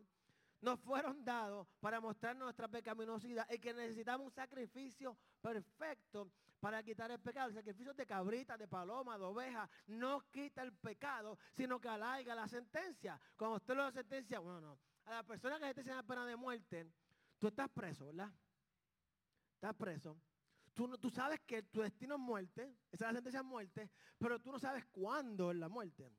Nos 0.61 0.79
fueron 0.81 1.25
dados 1.25 1.67
para 1.81 2.03
mostrar 2.03 2.37
nuestra 2.37 2.69
pecaminosidad 2.69 3.51
y 3.51 3.59
que 3.59 3.73
necesitamos 3.73 4.27
un 4.27 4.33
sacrificio 4.35 5.17
perfecto 5.41 6.31
para 6.61 6.83
quitar 6.83 7.11
el 7.11 7.21
pecado. 7.21 7.49
El 7.49 7.55
sacrificio 7.55 7.95
de 7.95 8.05
cabrita, 8.05 8.59
de 8.59 8.69
paloma, 8.69 9.17
de 9.17 9.25
oveja, 9.25 9.71
no 9.87 10.21
quita 10.31 10.63
el 10.63 10.75
pecado, 10.75 11.39
sino 11.57 11.81
que 11.81 11.89
alarga 11.89 12.35
la 12.35 12.47
sentencia. 12.47 13.19
Cuando 13.39 13.57
usted 13.57 13.75
lo 13.75 13.91
sentencia, 13.91 14.39
bueno, 14.41 14.61
no, 14.61 14.79
a 15.09 15.15
la 15.15 15.23
persona 15.23 15.59
que 15.59 15.83
te 15.83 15.85
la 15.85 16.03
pena 16.03 16.27
de 16.27 16.37
muerte, 16.37 16.87
tú 17.39 17.49
estás 17.49 17.69
preso, 17.71 18.07
¿verdad? 18.07 18.31
Estás 19.55 19.75
preso. 19.75 20.21
Tú, 20.75 21.11
sabes 21.11 21.41
que 21.41 21.65
tu 21.65 21.81
destino 21.81 22.15
es 22.15 22.21
muerte, 22.21 22.77
esa 22.93 23.07
es 23.07 23.13
la 23.13 23.15
sentencia 23.15 23.41
de 23.41 23.49
muerte, 23.49 23.91
pero 24.17 24.39
tú 24.39 24.53
no 24.53 24.61
sabes 24.61 24.85
cuándo 24.93 25.51
es 25.51 25.57
la 25.57 25.69
muerte. 25.69 26.13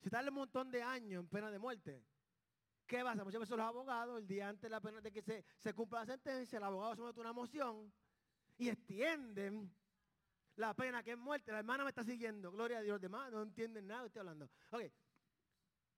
Si 0.00 0.08
estás 0.08 0.26
un 0.26 0.34
montón 0.34 0.70
de 0.72 0.82
años 0.82 1.22
en 1.22 1.28
pena 1.28 1.50
de 1.50 1.58
muerte, 1.58 2.02
¿qué 2.86 3.04
pasa? 3.04 3.22
Muchas 3.22 3.40
veces 3.40 3.56
los 3.56 3.66
abogados, 3.66 4.18
el 4.18 4.26
día 4.26 4.48
antes 4.48 4.62
de 4.62 4.70
la 4.70 4.80
pena 4.80 5.00
de 5.00 5.12
que 5.12 5.22
se, 5.22 5.44
se 5.58 5.72
cumpla 5.72 6.00
la 6.00 6.06
sentencia, 6.06 6.56
el 6.56 6.64
abogado 6.64 6.96
somete 6.96 7.20
una 7.20 7.32
moción 7.32 7.92
y 8.56 8.70
extienden 8.70 9.72
la 10.56 10.74
pena 10.74 11.02
que 11.04 11.12
es 11.12 11.18
muerte. 11.18 11.52
La 11.52 11.58
hermana 11.58 11.84
me 11.84 11.90
está 11.90 12.02
siguiendo, 12.02 12.50
gloria 12.50 12.78
a 12.78 12.82
Dios. 12.82 13.00
Demás 13.00 13.30
no 13.30 13.42
entienden 13.42 13.86
nada, 13.86 14.06
estoy 14.06 14.20
hablando. 14.20 14.50
Ok. 14.70 14.82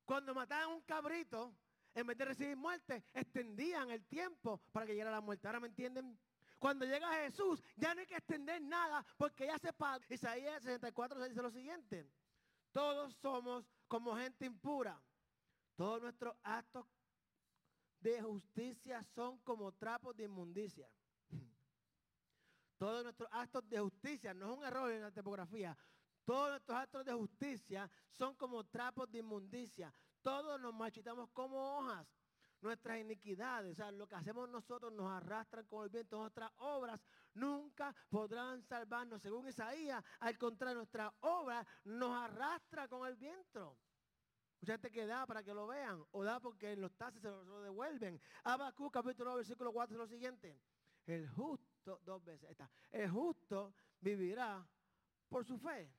Cuando 0.04 0.34
mataban 0.34 0.74
un 0.74 0.82
cabrito, 0.82 1.56
en 1.94 2.06
vez 2.06 2.16
de 2.16 2.24
recibir 2.24 2.56
muerte, 2.56 3.04
extendían 3.12 3.90
el 3.90 4.04
tiempo 4.06 4.60
para 4.72 4.86
que 4.86 4.94
llegara 4.94 5.12
la 5.12 5.20
muerte. 5.20 5.46
¿Ahora 5.46 5.60
me 5.60 5.68
entienden? 5.68 6.18
Cuando 6.58 6.84
llega 6.84 7.12
Jesús, 7.24 7.62
ya 7.76 7.94
no 7.94 8.00
hay 8.00 8.06
que 8.06 8.16
extender 8.16 8.60
nada 8.62 9.04
porque 9.16 9.46
ya 9.46 9.58
se 9.58 9.72
paga. 9.72 10.04
Isaías 10.08 10.62
64 10.62 11.28
dice 11.28 11.42
lo 11.42 11.50
siguiente. 11.50 12.08
Todos 12.72 13.14
somos 13.16 13.70
como 13.86 14.16
gente 14.16 14.46
impura. 14.46 15.00
Todos 15.76 16.02
nuestros 16.02 16.34
actos 16.42 16.86
de 18.00 18.20
justicia 18.20 19.02
son 19.02 19.38
como 19.38 19.72
trapos 19.72 20.16
de 20.16 20.24
inmundicia. 20.24 20.88
Todos 22.78 23.02
nuestros 23.02 23.28
actos 23.32 23.68
de 23.68 23.78
justicia, 23.78 24.34
no 24.34 24.52
es 24.52 24.58
un 24.58 24.64
error 24.64 24.90
en 24.90 25.02
la 25.02 25.10
tipografía, 25.12 25.76
todos 26.24 26.50
nuestros 26.50 26.78
actos 26.78 27.04
de 27.04 27.12
justicia 27.12 27.90
son 28.10 28.34
como 28.34 28.64
trapos 28.64 29.10
de 29.10 29.18
inmundicia. 29.18 29.92
Todos 30.24 30.58
nos 30.58 30.72
marchitamos 30.72 31.28
como 31.34 31.78
hojas. 31.78 32.08
Nuestras 32.62 32.98
iniquidades, 32.98 33.72
o 33.72 33.74
sea, 33.74 33.92
lo 33.92 34.08
que 34.08 34.14
hacemos 34.14 34.48
nosotros 34.48 34.90
nos 34.90 35.12
arrastran 35.12 35.66
con 35.66 35.84
el 35.84 35.90
viento. 35.90 36.18
Nuestras 36.18 36.50
obras 36.56 36.98
nunca 37.34 37.94
podrán 38.08 38.62
salvarnos. 38.62 39.20
Según 39.20 39.46
Isaías, 39.46 40.02
al 40.20 40.38
contrario, 40.38 40.76
nuestras 40.76 41.12
obras 41.20 41.66
nos 41.84 42.10
arrastran 42.10 42.88
con 42.88 43.06
el 43.06 43.16
viento. 43.16 43.76
Mucha 44.62 44.72
gente 44.72 44.90
que 44.90 45.04
da 45.04 45.26
para 45.26 45.44
que 45.44 45.52
lo 45.52 45.66
vean, 45.66 46.02
o 46.12 46.24
da 46.24 46.40
porque 46.40 46.74
los 46.74 46.96
tases 46.96 47.20
se 47.20 47.28
lo, 47.28 47.60
devuelven. 47.60 48.18
Abacú, 48.44 48.90
capítulo 48.90 49.32
9, 49.32 49.40
versículo 49.40 49.74
4, 49.74 49.94
es 49.94 49.98
lo 49.98 50.06
siguiente. 50.06 50.58
El 51.04 51.28
justo, 51.28 52.00
dos 52.02 52.24
veces, 52.24 52.48
está. 52.48 52.70
El 52.90 53.10
justo 53.10 53.74
vivirá 54.00 54.66
por 55.28 55.44
su 55.44 55.58
fe. 55.58 55.92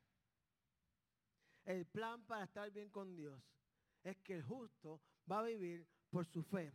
El 1.63 1.85
plan 1.85 2.25
para 2.25 2.45
estar 2.45 2.71
bien 2.71 2.89
con 2.89 3.15
Dios 3.15 3.54
es 4.05 4.17
que 4.19 4.35
el 4.35 4.43
justo 4.43 5.01
va 5.29 5.39
a 5.39 5.43
vivir 5.43 5.85
por 6.09 6.25
su 6.25 6.43
fe. 6.43 6.71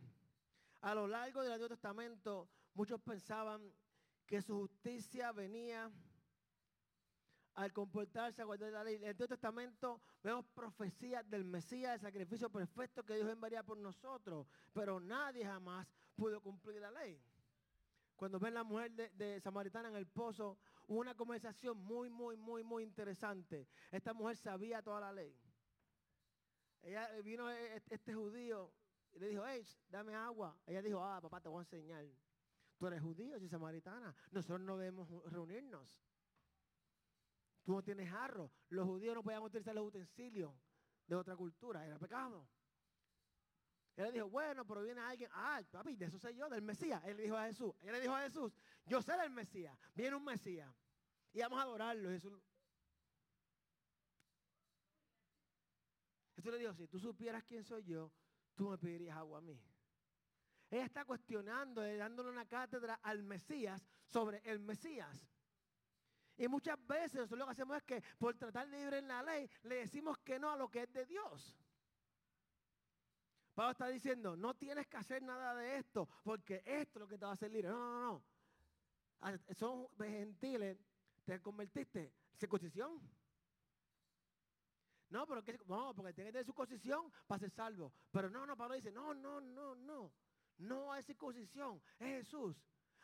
A 0.81 0.93
lo 0.93 1.07
largo 1.07 1.41
del 1.41 1.53
Antiguo 1.53 1.69
Testamento, 1.69 2.49
muchos 2.73 2.99
pensaban 3.01 3.73
que 4.25 4.41
su 4.41 4.59
justicia 4.59 5.31
venía 5.31 5.89
al 7.53 7.73
comportarse, 7.73 8.41
a 8.41 8.45
guardar 8.45 8.71
la 8.71 8.83
ley. 8.83 8.95
En 8.95 9.03
el 9.03 9.09
Antiguo 9.09 9.29
Testamento 9.29 10.01
vemos 10.21 10.45
profecías 10.53 11.27
del 11.29 11.45
Mesías, 11.45 11.95
el 11.95 12.01
sacrificio 12.01 12.49
perfecto 12.49 13.03
que 13.03 13.15
Dios 13.15 13.29
enviaría 13.29 13.63
por 13.63 13.77
nosotros, 13.77 14.47
pero 14.73 14.99
nadie 14.99 15.45
jamás 15.45 15.87
pudo 16.15 16.41
cumplir 16.41 16.81
la 16.81 16.91
ley. 16.91 17.21
Cuando 18.15 18.39
ven 18.39 18.53
la 18.53 18.63
mujer 18.63 18.91
de, 18.91 19.09
de, 19.11 19.39
Samaritana 19.39 19.89
en 19.89 19.95
el 19.95 20.05
pozo, 20.05 20.59
hubo 20.87 20.99
una 20.99 21.15
conversación 21.15 21.77
muy, 21.77 22.09
muy, 22.09 22.37
muy, 22.37 22.63
muy 22.63 22.83
interesante. 22.83 23.67
Esta 23.89 24.13
mujer 24.13 24.37
sabía 24.37 24.81
toda 24.81 24.99
la 24.99 25.11
ley. 25.11 25.35
Ella 26.83 27.15
eh, 27.15 27.21
vino 27.21 27.49
eh, 27.49 27.75
este, 27.75 27.95
este 27.95 28.13
judío 28.13 28.73
y 29.13 29.19
le 29.19 29.27
dijo, 29.27 29.43
hey, 29.45 29.65
dame 29.89 30.15
agua. 30.15 30.57
Ella 30.65 30.81
dijo, 30.81 31.03
ah, 31.03 31.21
papá, 31.21 31.41
te 31.41 31.49
voy 31.49 31.59
a 31.59 31.61
enseñar. 31.61 32.05
Tú 32.77 32.87
eres 32.87 33.01
judío, 33.01 33.37
y 33.37 33.47
samaritana. 33.47 34.15
Nosotros 34.31 34.61
no 34.61 34.77
debemos 34.77 35.07
reunirnos. 35.31 36.01
Tú 37.63 37.73
no 37.73 37.83
tienes 37.83 38.09
jarro. 38.09 38.51
Los 38.69 38.87
judíos 38.87 39.13
no 39.13 39.21
podían 39.21 39.43
utilizar 39.43 39.75
los 39.75 39.85
utensilios 39.85 40.53
de 41.05 41.15
otra 41.15 41.35
cultura. 41.35 41.85
Era 41.85 41.99
pecado. 41.99 42.47
Él 43.97 44.13
dijo, 44.13 44.29
bueno, 44.29 44.65
pero 44.65 44.81
viene 44.81 45.01
alguien, 45.01 45.29
ah, 45.33 45.61
papi, 45.69 45.95
de 45.95 46.05
eso 46.05 46.17
soy 46.17 46.35
yo, 46.35 46.49
del 46.49 46.61
Mesías. 46.61 47.03
Él 47.05 47.17
dijo 47.17 47.35
a 47.35 47.45
Jesús, 47.45 47.73
él 47.81 47.91
le 47.91 48.01
dijo 48.01 48.15
a 48.15 48.21
Jesús, 48.21 48.51
yo 48.85 49.01
sé 49.01 49.15
del 49.17 49.29
Mesías, 49.29 49.77
viene 49.93 50.15
un 50.15 50.23
Mesías. 50.23 50.73
Y 51.33 51.41
vamos 51.41 51.59
a 51.59 51.63
adorarlo. 51.63 52.09
Jesús. 52.09 52.33
Jesús 56.41 56.53
le 56.53 56.59
dijo, 56.59 56.73
si 56.73 56.87
tú 56.87 56.99
supieras 56.99 57.43
quién 57.43 57.63
soy 57.63 57.83
yo, 57.83 58.11
tú 58.55 58.69
me 58.69 58.77
pedirías 58.79 59.15
agua 59.15 59.37
a 59.37 59.41
mí. 59.41 59.61
Ella 60.71 60.85
está 60.85 61.05
cuestionando, 61.05 61.83
eh, 61.83 61.97
dándole 61.97 62.29
una 62.29 62.47
cátedra 62.47 62.99
al 63.03 63.21
Mesías 63.21 63.85
sobre 64.07 64.41
el 64.43 64.59
Mesías. 64.59 65.29
Y 66.37 66.47
muchas 66.47 66.83
veces 66.87 67.13
nosotros 67.13 67.39
lo 67.39 67.45
que 67.45 67.51
hacemos 67.51 67.77
es 67.77 67.83
que 67.83 68.03
por 68.17 68.35
tratar 68.35 68.67
de 68.67 68.77
vivir 68.77 68.95
en 68.95 69.07
la 69.07 69.21
ley, 69.21 69.47
le 69.63 69.75
decimos 69.75 70.17
que 70.19 70.39
no 70.39 70.49
a 70.49 70.57
lo 70.57 70.67
que 70.67 70.83
es 70.83 70.91
de 70.91 71.05
Dios. 71.05 71.55
Pablo 73.53 73.71
está 73.73 73.87
diciendo, 73.89 74.35
no 74.35 74.55
tienes 74.55 74.87
que 74.87 74.97
hacer 74.97 75.21
nada 75.21 75.53
de 75.53 75.77
esto, 75.77 76.09
porque 76.23 76.63
esto 76.65 76.97
es 76.97 77.01
lo 77.01 77.07
que 77.07 77.19
te 77.19 77.25
va 77.25 77.31
a 77.31 77.35
hacer 77.35 77.51
libre. 77.51 77.69
No, 77.69 77.77
no, 77.77 78.01
no. 78.01 78.23
Ah, 79.19 79.37
son 79.55 79.87
gentiles, 79.99 80.79
te 81.23 81.39
convertiste. 81.39 82.11
¿Circuncisión? 82.35 82.99
No, 85.11 85.27
pero 85.27 85.43
que, 85.43 85.59
no, 85.67 85.93
porque 85.93 86.13
tiene 86.13 86.29
que 86.29 86.33
tener 86.33 86.45
circuncisión 86.45 87.11
para 87.27 87.39
ser 87.39 87.51
salvo. 87.51 87.93
Pero 88.11 88.29
no, 88.29 88.45
no, 88.45 88.57
Pablo 88.57 88.75
dice, 88.75 88.91
no, 88.91 89.13
no, 89.13 89.39
no, 89.39 89.75
no. 89.75 90.11
No 90.57 90.91
hay 90.91 91.03
circuncisión, 91.03 91.81
es 91.99 92.25
Jesús. 92.25 92.55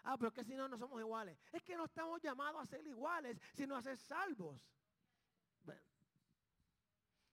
Ah, 0.04 0.18
pero 0.18 0.32
que 0.32 0.44
si 0.44 0.56
no, 0.56 0.70
no 0.70 0.78
somos 0.78 1.00
iguales. 1.02 1.38
Es 1.52 1.62
que 1.64 1.76
no 1.76 1.86
estamos 1.86 2.22
llamados 2.22 2.62
a 2.62 2.66
ser 2.66 2.86
iguales, 2.88 3.38
sino 3.54 3.76
a 3.76 3.82
ser 3.82 3.98
salvos. 3.98 4.62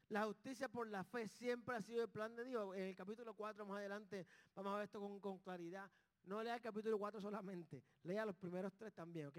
La 0.08 0.26
justicia 0.26 0.68
por 0.68 0.86
la 0.88 1.02
fe 1.02 1.28
siempre 1.28 1.76
ha 1.76 1.82
sido 1.82 2.02
el 2.02 2.10
plan 2.10 2.34
de 2.36 2.44
Dios. 2.44 2.76
En 2.76 2.82
el 2.82 2.96
capítulo 2.96 3.34
4, 3.34 3.64
más 3.64 3.78
adelante, 3.78 4.26
vamos 4.54 4.72
a 4.72 4.76
ver 4.76 4.84
esto 4.84 5.00
con, 5.20 5.38
claridad. 5.38 5.90
No 6.24 6.42
lea 6.42 6.56
el 6.56 6.60
capítulo 6.60 6.98
4 6.98 7.20
solamente, 7.20 7.82
lea 8.02 8.24
los 8.24 8.36
primeros 8.36 8.72
tres 8.76 8.92
también, 8.94 9.28
¿ok? 9.28 9.38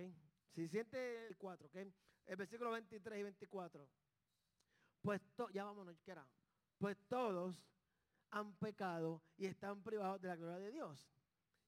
Si 0.52 0.68
siente 0.68 1.28
el 1.28 1.38
4, 1.38 1.68
¿ok? 1.68 1.76
El 2.26 2.36
versículo 2.36 2.72
23 2.72 3.20
y 3.20 3.24
24. 3.24 3.88
Pues, 5.06 5.22
ya 5.54 5.64
vámonos, 5.64 6.02
¿qué 6.02 6.14
era? 6.14 6.28
Pues 6.80 6.98
todos 7.08 7.64
han 8.32 8.56
pecado 8.56 9.22
y 9.38 9.46
están 9.46 9.84
privados 9.84 10.20
de 10.20 10.30
la 10.30 10.36
gloria 10.36 10.58
de 10.58 10.72
Dios. 10.72 11.08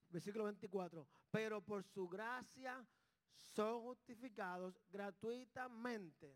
Versículo 0.10 0.46
24. 0.46 1.08
Pero 1.30 1.62
por 1.62 1.84
su 1.84 2.10
gracia 2.10 2.84
son 3.36 3.84
justificados 3.84 4.82
gratuitamente. 4.90 6.36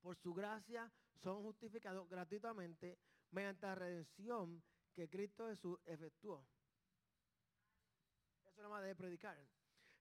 Por 0.00 0.16
su 0.16 0.32
gracia 0.32 0.92
son 1.16 1.42
justificados 1.42 2.08
gratuitamente 2.08 2.96
mediante 3.32 3.66
la 3.66 3.74
redención 3.74 4.62
que 4.94 5.08
Cristo 5.08 5.48
Jesús 5.48 5.76
efectuó. 5.86 6.46
Eso 8.46 8.62
no 8.62 8.70
más 8.70 8.82
debe 8.82 8.94
predicar. 8.94 9.36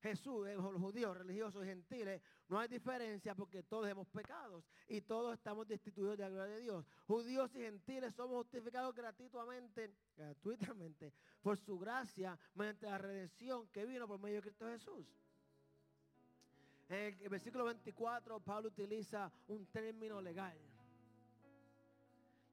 Jesús, 0.01 0.47
los 0.47 0.81
judíos, 0.81 1.15
religiosos 1.15 1.63
y 1.63 1.67
gentiles, 1.67 2.21
no 2.47 2.59
hay 2.59 2.67
diferencia 2.67 3.35
porque 3.35 3.63
todos 3.63 3.87
hemos 3.87 4.07
pecado 4.07 4.63
y 4.87 5.01
todos 5.01 5.35
estamos 5.35 5.67
destituidos 5.67 6.17
de 6.17 6.23
la 6.23 6.29
gloria 6.29 6.55
de 6.55 6.61
Dios. 6.61 6.85
Judíos 7.05 7.53
y 7.55 7.59
gentiles 7.59 8.13
somos 8.15 8.37
justificados 8.37 8.95
gratuitamente, 8.95 9.93
gratuitamente, 10.17 11.13
por 11.41 11.57
su 11.57 11.77
gracia, 11.77 12.37
mediante 12.55 12.87
la 12.87 12.97
redención 12.97 13.67
que 13.67 13.85
vino 13.85 14.07
por 14.07 14.19
medio 14.19 14.37
de 14.37 14.41
Cristo 14.41 14.65
Jesús. 14.67 15.05
En 16.89 17.21
el 17.21 17.29
versículo 17.29 17.65
24, 17.65 18.39
Pablo 18.41 18.69
utiliza 18.69 19.31
un 19.47 19.67
término 19.67 20.19
legal. 20.19 20.57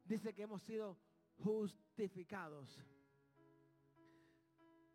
Dice 0.05 0.35
que 0.35 0.43
hemos 0.43 0.63
sido 0.63 0.97
justificados. 1.39 2.85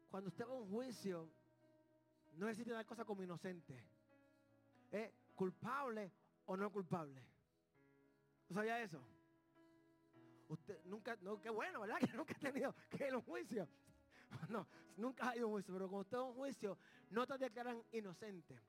Cuando 0.10 0.30
usted 0.30 0.46
va 0.46 0.52
a 0.52 0.60
un 0.60 0.70
juicio, 0.70 1.30
no 2.36 2.50
existe 2.50 2.72
tal 2.72 2.86
cosa 2.86 3.06
como 3.06 3.24
inocente. 3.24 3.84
¿Es 4.92 5.12
culpable 5.36 6.12
o 6.46 6.58
no 6.58 6.72
culpable? 6.72 7.22
¿No 8.50 8.56
sabía 8.56 8.82
eso? 8.82 9.02
Usted 10.50 10.84
nunca, 10.86 11.18
qué 11.42 11.50
bueno, 11.50 11.82
¿verdad? 11.82 11.98
Que 12.12 12.14
nunca 12.14 12.36
ha 12.36 12.40
tenido 12.40 12.76
que 12.90 13.08
ir 13.08 13.14
a 13.14 13.18
un 13.18 13.24
juicio. 13.24 13.68
No, 14.50 14.68
nunca 14.98 15.30
ha 15.30 15.38
ido 15.38 15.48
un 15.48 15.54
juicio, 15.54 15.74
pero 15.74 15.88
cuando 15.88 16.02
usted 16.02 16.18
va 16.18 16.24
un 16.24 16.34
juicio, 16.34 16.78
no 17.12 17.28
te 17.28 17.38
declaran 17.38 17.84
inocente. 17.92 18.60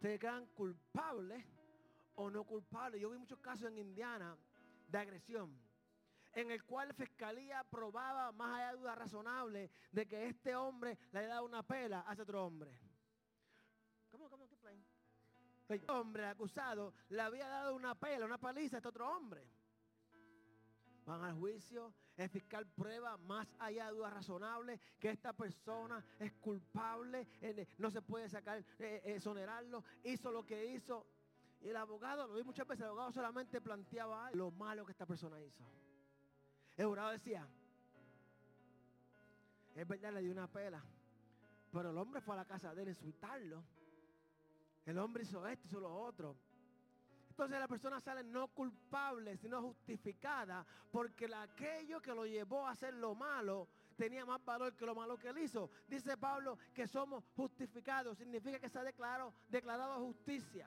Te 0.00 0.08
declaran 0.08 0.46
culpable 0.46 1.46
o 2.16 2.28
no 2.28 2.44
culpable. 2.44 2.98
Yo 2.98 3.10
vi 3.10 3.18
muchos 3.18 3.38
casos 3.38 3.68
en 3.68 3.78
Indiana 3.78 4.36
de 4.88 4.98
agresión 4.98 5.56
en 6.34 6.50
el 6.50 6.64
cual 6.64 6.88
la 6.88 6.94
fiscalía 6.94 7.64
probaba 7.64 8.32
más 8.32 8.56
allá 8.56 8.72
de 8.72 8.78
duda 8.78 8.94
razonable 8.94 9.70
de 9.90 10.06
que 10.06 10.26
este 10.26 10.54
hombre 10.54 10.98
le 11.12 11.18
había 11.18 11.30
dado 11.30 11.44
una 11.44 11.62
pela 11.62 12.04
a 12.06 12.12
ese 12.12 12.22
otro 12.22 12.46
hombre. 12.46 12.78
¿Cómo, 14.10 14.28
cómo, 14.28 14.48
qué 14.48 14.56
plan? 14.56 14.84
El 15.68 15.88
hombre 15.88 16.26
acusado 16.26 16.94
le 17.10 17.20
había 17.20 17.48
dado 17.48 17.74
una 17.74 17.94
pela, 17.94 18.26
una 18.26 18.38
paliza 18.38 18.76
a 18.76 18.78
este 18.78 18.88
otro 18.88 19.08
hombre. 19.08 19.46
Van 21.06 21.22
al 21.22 21.34
juicio, 21.34 21.94
el 22.16 22.28
fiscal 22.28 22.66
prueba 22.66 23.16
más 23.16 23.48
allá 23.58 23.86
de 23.86 23.92
duda 23.92 24.10
razonable 24.10 24.80
que 24.98 25.10
esta 25.10 25.32
persona 25.32 26.04
es 26.18 26.32
culpable, 26.34 27.26
eh, 27.40 27.66
no 27.78 27.90
se 27.90 28.02
puede 28.02 28.28
sacar, 28.28 28.64
eh, 28.78 29.00
exonerarlo, 29.04 29.82
hizo 30.04 30.30
lo 30.30 30.44
que 30.44 30.66
hizo. 30.66 31.06
Y 31.60 31.68
el 31.68 31.76
abogado, 31.76 32.26
lo 32.26 32.34
vi 32.34 32.42
muchas 32.42 32.66
veces, 32.66 32.82
el 32.82 32.88
abogado 32.88 33.12
solamente 33.12 33.60
planteaba 33.60 34.30
lo 34.32 34.50
malo 34.50 34.84
que 34.84 34.92
esta 34.92 35.06
persona 35.06 35.40
hizo. 35.40 35.64
El 36.80 36.86
jurado 36.86 37.10
decía, 37.10 37.46
es 39.76 39.86
verdad, 39.86 40.14
le 40.14 40.22
dio 40.22 40.32
una 40.32 40.46
pela. 40.46 40.82
Pero 41.70 41.90
el 41.90 41.98
hombre 41.98 42.22
fue 42.22 42.32
a 42.34 42.38
la 42.38 42.46
casa 42.46 42.74
de 42.74 42.80
él 42.80 42.88
a 42.88 42.92
insultarlo. 42.92 43.62
El 44.86 44.98
hombre 44.98 45.24
hizo 45.24 45.46
esto, 45.46 45.68
hizo 45.68 45.78
lo 45.78 45.94
otro. 45.94 46.38
Entonces 47.28 47.60
la 47.60 47.68
persona 47.68 48.00
sale 48.00 48.24
no 48.24 48.48
culpable, 48.48 49.36
sino 49.36 49.60
justificada, 49.60 50.64
porque 50.90 51.28
aquello 51.34 52.00
que 52.00 52.14
lo 52.14 52.24
llevó 52.24 52.66
a 52.66 52.70
hacer 52.70 52.94
lo 52.94 53.14
malo 53.14 53.68
tenía 53.94 54.24
más 54.24 54.42
valor 54.42 54.74
que 54.74 54.86
lo 54.86 54.94
malo 54.94 55.18
que 55.18 55.28
él 55.28 55.36
hizo. 55.36 55.68
Dice 55.86 56.16
Pablo 56.16 56.56
que 56.72 56.86
somos 56.86 57.22
justificados, 57.36 58.16
significa 58.16 58.58
que 58.58 58.70
se 58.70 58.78
ha 58.78 58.84
declarado, 58.84 59.34
declarado 59.50 60.02
justicia. 60.06 60.66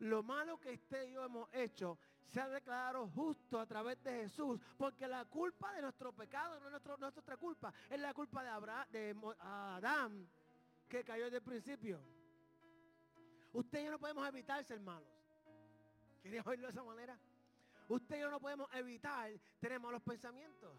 Lo 0.00 0.22
malo 0.22 0.60
que 0.60 0.74
usted 0.74 1.08
y 1.08 1.12
yo 1.12 1.24
hemos 1.24 1.48
hecho 1.54 1.98
se 2.26 2.40
ha 2.40 2.48
declarado 2.48 3.08
justo 3.08 3.58
a 3.58 3.66
través 3.66 4.02
de 4.02 4.22
Jesús, 4.22 4.60
porque 4.76 5.06
la 5.06 5.24
culpa 5.24 5.72
de 5.74 5.82
nuestro 5.82 6.12
pecado 6.12 6.58
no 6.60 6.76
es, 6.76 6.98
nuestra 6.98 7.36
culpa, 7.36 7.72
es 7.90 8.00
la 8.00 8.14
culpa 8.14 8.42
de, 8.42 8.48
Abraham, 8.48 8.86
de 8.90 9.16
Adán 9.40 10.28
que 10.88 11.04
cayó 11.04 11.24
desde 11.24 11.38
el 11.38 11.42
principio. 11.42 12.00
Usted 13.52 13.80
y 13.80 13.84
yo 13.84 13.90
no 13.90 13.98
podemos 13.98 14.26
evitar 14.28 14.64
ser 14.64 14.80
malos. 14.80 15.08
¿Quería 16.22 16.42
oírlo 16.46 16.66
de 16.66 16.72
esa 16.72 16.84
manera? 16.84 17.18
Usted 17.88 18.16
y 18.16 18.20
yo 18.20 18.30
no 18.30 18.40
podemos 18.40 18.68
evitar 18.74 19.30
tener 19.60 19.80
malos 19.80 20.02
pensamientos. 20.02 20.78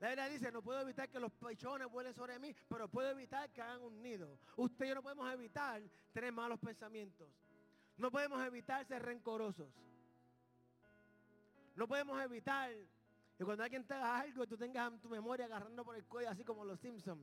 La 0.00 0.08
Biblia 0.08 0.28
dice, 0.28 0.52
no 0.52 0.62
puedo 0.62 0.80
evitar 0.80 1.08
que 1.08 1.18
los 1.18 1.32
pechones 1.32 1.88
vuelen 1.90 2.14
sobre 2.14 2.38
mí, 2.38 2.54
pero 2.68 2.88
puedo 2.88 3.10
evitar 3.10 3.50
que 3.50 3.60
hagan 3.60 3.82
un 3.82 4.00
nido. 4.00 4.38
Usted 4.56 4.84
y 4.84 4.88
yo 4.88 4.94
no 4.94 5.02
podemos 5.02 5.32
evitar 5.32 5.82
tener 6.12 6.32
malos 6.32 6.60
pensamientos. 6.60 7.28
No 7.96 8.10
podemos 8.10 8.44
evitar 8.46 8.86
ser 8.86 9.02
rencorosos. 9.02 9.68
No 11.78 11.86
podemos 11.86 12.20
evitar 12.20 12.72
que 13.36 13.44
cuando 13.44 13.62
alguien 13.62 13.86
te 13.86 13.94
haga 13.94 14.18
algo, 14.18 14.44
tú 14.48 14.56
tengas 14.56 15.00
tu 15.00 15.08
memoria 15.08 15.44
agarrando 15.44 15.84
por 15.84 15.94
el 15.94 16.04
cuello, 16.06 16.28
así 16.28 16.42
como 16.42 16.64
los 16.64 16.80
Simpsons. 16.80 17.22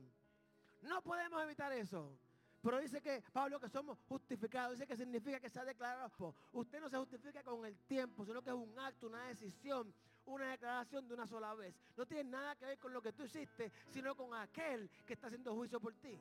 No 0.80 1.02
podemos 1.02 1.42
evitar 1.42 1.70
eso. 1.72 2.18
Pero 2.62 2.80
dice 2.80 3.02
que 3.02 3.22
Pablo 3.34 3.60
que 3.60 3.68
somos 3.68 3.98
justificados, 4.08 4.72
dice 4.72 4.86
que 4.86 4.96
significa 4.96 5.38
que 5.38 5.50
se 5.50 5.60
ha 5.60 5.64
declarado. 5.66 6.34
Usted 6.54 6.80
no 6.80 6.88
se 6.88 6.96
justifica 6.96 7.42
con 7.42 7.66
el 7.66 7.76
tiempo, 7.80 8.24
sino 8.24 8.40
que 8.40 8.48
es 8.48 8.56
un 8.56 8.78
acto, 8.78 9.08
una 9.08 9.26
decisión, 9.26 9.92
una 10.24 10.52
declaración 10.52 11.06
de 11.06 11.12
una 11.12 11.26
sola 11.26 11.52
vez. 11.52 11.74
No 11.94 12.06
tiene 12.06 12.30
nada 12.30 12.56
que 12.56 12.64
ver 12.64 12.78
con 12.78 12.94
lo 12.94 13.02
que 13.02 13.12
tú 13.12 13.24
hiciste, 13.24 13.70
sino 13.90 14.16
con 14.16 14.32
aquel 14.32 14.88
que 15.06 15.12
está 15.12 15.26
haciendo 15.26 15.54
juicio 15.54 15.78
por 15.78 15.92
ti. 15.96 16.18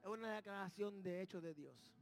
Es 0.00 0.08
una 0.08 0.36
declaración 0.36 1.02
de 1.02 1.20
hecho 1.20 1.38
de 1.42 1.52
Dios 1.52 2.01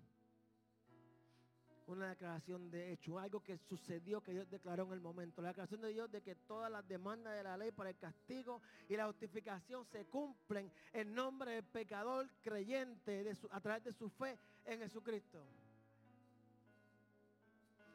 una 1.86 2.10
declaración 2.10 2.70
de 2.70 2.92
hecho, 2.92 3.18
algo 3.18 3.42
que 3.42 3.58
sucedió 3.58 4.22
que 4.22 4.32
Dios 4.32 4.48
declaró 4.48 4.84
en 4.84 4.92
el 4.92 5.00
momento. 5.00 5.42
La 5.42 5.48
declaración 5.48 5.80
de 5.80 5.88
Dios 5.88 6.10
de 6.10 6.22
que 6.22 6.34
todas 6.34 6.70
las 6.70 6.86
demandas 6.86 7.34
de 7.34 7.42
la 7.42 7.56
ley 7.56 7.70
para 7.72 7.90
el 7.90 7.96
castigo 7.96 8.60
y 8.88 8.96
la 8.96 9.06
justificación 9.06 9.84
se 9.86 10.06
cumplen 10.06 10.70
en 10.92 11.14
nombre 11.14 11.52
del 11.52 11.64
pecador 11.64 12.28
creyente 12.42 13.36
a 13.50 13.60
través 13.60 13.84
de 13.84 13.92
su 13.92 14.08
fe 14.10 14.38
en 14.64 14.80
Jesucristo. 14.80 15.44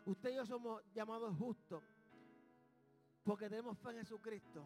Usted 0.06 0.32
y 0.32 0.36
yo 0.36 0.46
somos 0.46 0.84
llamados 0.94 1.36
justos 1.38 1.84
porque 3.24 3.50
tenemos 3.50 3.78
fe 3.80 3.90
en 3.90 3.98
Jesucristo. 3.98 4.66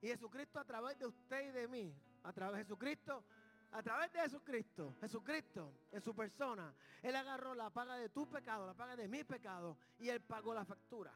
Y 0.00 0.08
Jesucristo 0.08 0.58
a 0.58 0.64
través 0.64 0.98
de 0.98 1.06
usted 1.06 1.48
y 1.48 1.52
de 1.52 1.68
mí, 1.68 1.94
a 2.22 2.32
través 2.32 2.58
de 2.58 2.64
Jesucristo, 2.64 3.22
a 3.72 3.82
través 3.82 4.12
de 4.12 4.20
Jesucristo, 4.20 4.94
Jesucristo 5.00 5.72
en 5.92 6.00
su 6.00 6.14
persona, 6.14 6.74
Él 7.02 7.14
agarró 7.14 7.54
la 7.54 7.70
paga 7.70 7.96
de 7.96 8.08
tu 8.08 8.28
pecado, 8.28 8.66
la 8.66 8.74
paga 8.74 8.96
de 8.96 9.08
mi 9.08 9.24
pecado 9.24 9.76
y 9.98 10.08
Él 10.08 10.20
pagó 10.20 10.54
la 10.54 10.64
factura. 10.64 11.12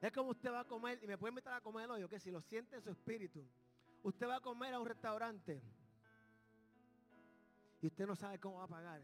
Es 0.00 0.12
como 0.12 0.30
usted 0.30 0.52
va 0.52 0.60
a 0.60 0.64
comer, 0.64 1.02
y 1.02 1.06
me 1.06 1.16
puede 1.16 1.30
invitar 1.30 1.54
a 1.54 1.62
comer 1.62 1.90
hoy, 1.90 2.06
que 2.08 2.20
si 2.20 2.30
lo 2.30 2.42
siente 2.42 2.76
en 2.76 2.82
su 2.82 2.90
espíritu. 2.90 3.42
Usted 4.02 4.28
va 4.28 4.36
a 4.36 4.40
comer 4.40 4.74
a 4.74 4.80
un 4.80 4.86
restaurante 4.86 5.62
y 7.80 7.86
usted 7.86 8.06
no 8.06 8.14
sabe 8.14 8.38
cómo 8.38 8.58
va 8.58 8.64
a 8.64 8.68
pagar. 8.68 9.02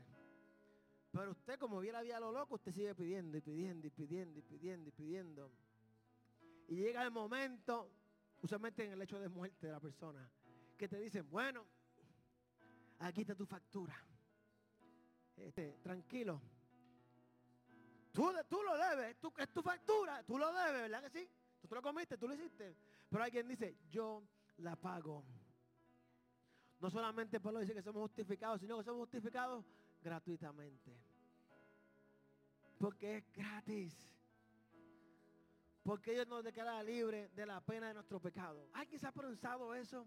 Pero 1.10 1.30
usted, 1.30 1.58
como 1.58 1.80
viene 1.80 1.98
la 1.98 2.02
vida 2.02 2.16
a 2.18 2.20
lo 2.20 2.32
loco, 2.32 2.56
usted 2.56 2.70
sigue 2.72 2.94
pidiendo 2.94 3.36
y 3.36 3.40
pidiendo 3.40 3.86
y 3.86 3.90
pidiendo 3.90 4.38
y 4.38 4.42
pidiendo 4.42 4.88
y 4.88 4.92
pidiendo. 4.92 5.50
Y 6.68 6.76
llega 6.76 7.02
el 7.02 7.10
momento, 7.10 7.90
usualmente 8.42 8.84
en 8.84 8.92
el 8.92 9.02
hecho 9.02 9.18
de 9.18 9.28
muerte 9.28 9.66
de 9.66 9.72
la 9.72 9.80
persona, 9.80 10.30
que 10.80 10.88
te 10.88 10.98
dicen, 10.98 11.28
bueno, 11.30 11.66
aquí 13.00 13.20
está 13.20 13.34
tu 13.34 13.44
factura. 13.44 13.94
Este, 15.36 15.78
tranquilo. 15.82 16.40
Tú, 18.10 18.32
tú 18.48 18.62
lo 18.62 18.78
debes, 18.78 19.14
es 19.36 19.52
tu 19.52 19.60
factura, 19.60 20.24
tú 20.24 20.38
lo 20.38 20.50
debes, 20.54 20.80
¿verdad 20.80 21.02
que 21.02 21.10
sí? 21.10 21.28
Tú 21.60 21.68
te 21.68 21.74
lo 21.74 21.82
comiste, 21.82 22.16
tú 22.16 22.26
lo 22.26 22.34
hiciste. 22.34 22.74
Pero 23.10 23.22
alguien 23.22 23.46
dice, 23.46 23.76
yo 23.90 24.22
la 24.56 24.74
pago. 24.74 25.22
No 26.80 26.88
solamente 26.88 27.38
Pablo 27.40 27.60
dice 27.60 27.74
que 27.74 27.82
somos 27.82 28.00
justificados, 28.00 28.62
sino 28.62 28.78
que 28.78 28.84
somos 28.84 29.00
justificados 29.00 29.66
gratuitamente. 30.02 30.96
Porque 32.78 33.18
es 33.18 33.32
gratis. 33.34 34.08
Porque 35.82 36.12
Dios 36.12 36.26
nos 36.26 36.42
declara 36.42 36.82
libre 36.82 37.28
de 37.34 37.44
la 37.44 37.60
pena 37.60 37.88
de 37.88 37.94
nuestro 37.94 38.18
pecado. 38.18 38.70
¿Alguien 38.72 38.98
se 38.98 39.06
ha 39.06 39.12
pensado 39.12 39.74
eso? 39.74 40.06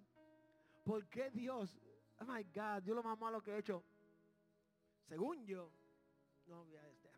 ¿Por 0.84 1.08
qué 1.08 1.30
Dios, 1.32 1.80
oh 2.20 2.26
my 2.26 2.44
God, 2.44 2.84
Dios 2.84 2.96
lo 2.96 3.04
más 3.04 3.18
malo 3.18 3.42
que 3.42 3.52
he 3.52 3.58
hecho? 3.58 3.84
Según 5.08 5.46
yo, 5.46 5.72
no 6.48 6.66
voy 6.66 6.76
a 6.76 6.88
este. 6.88 7.10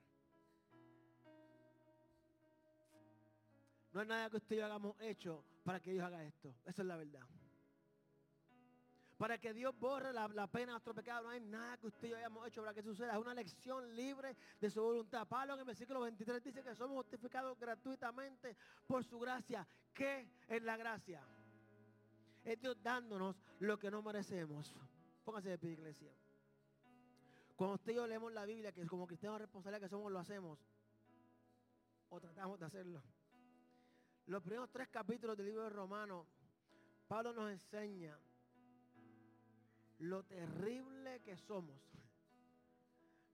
No 3.92 4.02
hay 4.02 4.08
nada 4.08 4.30
que 4.30 4.38
usted 4.38 4.56
y 4.56 4.60
yo 4.60 4.66
hagamos 4.66 4.96
hecho 5.00 5.44
para 5.64 5.80
que 5.80 5.92
Dios 5.92 6.06
haga 6.06 6.24
esto. 6.24 6.54
Esa 6.66 6.82
es 6.82 6.88
la 6.88 6.98
verdad 6.98 7.26
para 9.18 9.38
que 9.38 9.54
Dios 9.54 9.78
borre 9.80 10.12
la, 10.12 10.28
pena 10.48 10.66
de 10.68 10.72
nuestro 10.74 10.94
pecado. 10.94 11.24
No 11.24 11.30
hay 11.30 11.40
nada 11.40 11.78
que 11.78 11.88
usted 11.88 12.08
y 12.08 12.12
yo 12.12 12.18
hayamos 12.18 12.48
hecho 12.48 12.62
para 12.62 12.74
que 12.74 12.84
suceda. 12.84 13.14
Es 13.14 13.20
una 13.20 13.34
lección 13.34 13.96
libre 13.96 14.36
de 14.60 14.70
su 14.70 14.82
voluntad. 14.82 15.28
Pablo 15.28 15.54
en 15.54 15.60
el 15.60 15.66
versículo 15.66 16.02
23 16.02 16.44
dice 16.44 16.64
que 16.64 16.76
somos 16.76 16.98
justificados 16.98 17.58
gratuitamente 17.58 18.56
por 18.86 19.04
su 19.04 19.20
gracia. 19.20 19.68
¿Qué 19.94 20.28
es 20.48 20.62
la 20.62 20.76
gracia? 20.78 21.24
Es 22.46 22.62
Dios 22.62 22.78
dándonos 22.82 23.36
lo 23.60 23.78
que 23.78 23.90
no 23.90 24.04
merecemos. 24.04 24.74
Póngase 25.24 25.50
de 25.50 25.58
pie, 25.58 25.72
iglesia. 25.72 26.14
Cuando 27.56 27.76
usted 27.76 27.94
y 27.94 27.96
yo 27.96 28.06
leemos 28.06 28.32
la 28.32 28.46
Biblia, 28.46 28.72
que 28.72 28.86
como 28.86 29.08
cristianos 29.08 29.42
responsables 29.42 29.82
que 29.82 29.90
somos, 29.90 30.12
lo 30.12 30.20
hacemos. 30.20 30.60
O 32.10 32.20
tratamos 32.22 32.60
de 32.60 32.66
hacerlo. 32.68 33.02
Los 34.28 34.44
primeros 34.44 34.70
tres 34.70 34.88
capítulos 34.90 35.36
del 35.36 35.48
libro 35.48 35.64
de 35.64 35.70
Romanos, 35.70 36.28
Pablo 37.08 37.34
nos 37.34 37.52
enseña 37.52 38.16
lo 40.00 40.24
terrible 40.24 41.22
que 41.22 41.36
somos. 41.38 41.82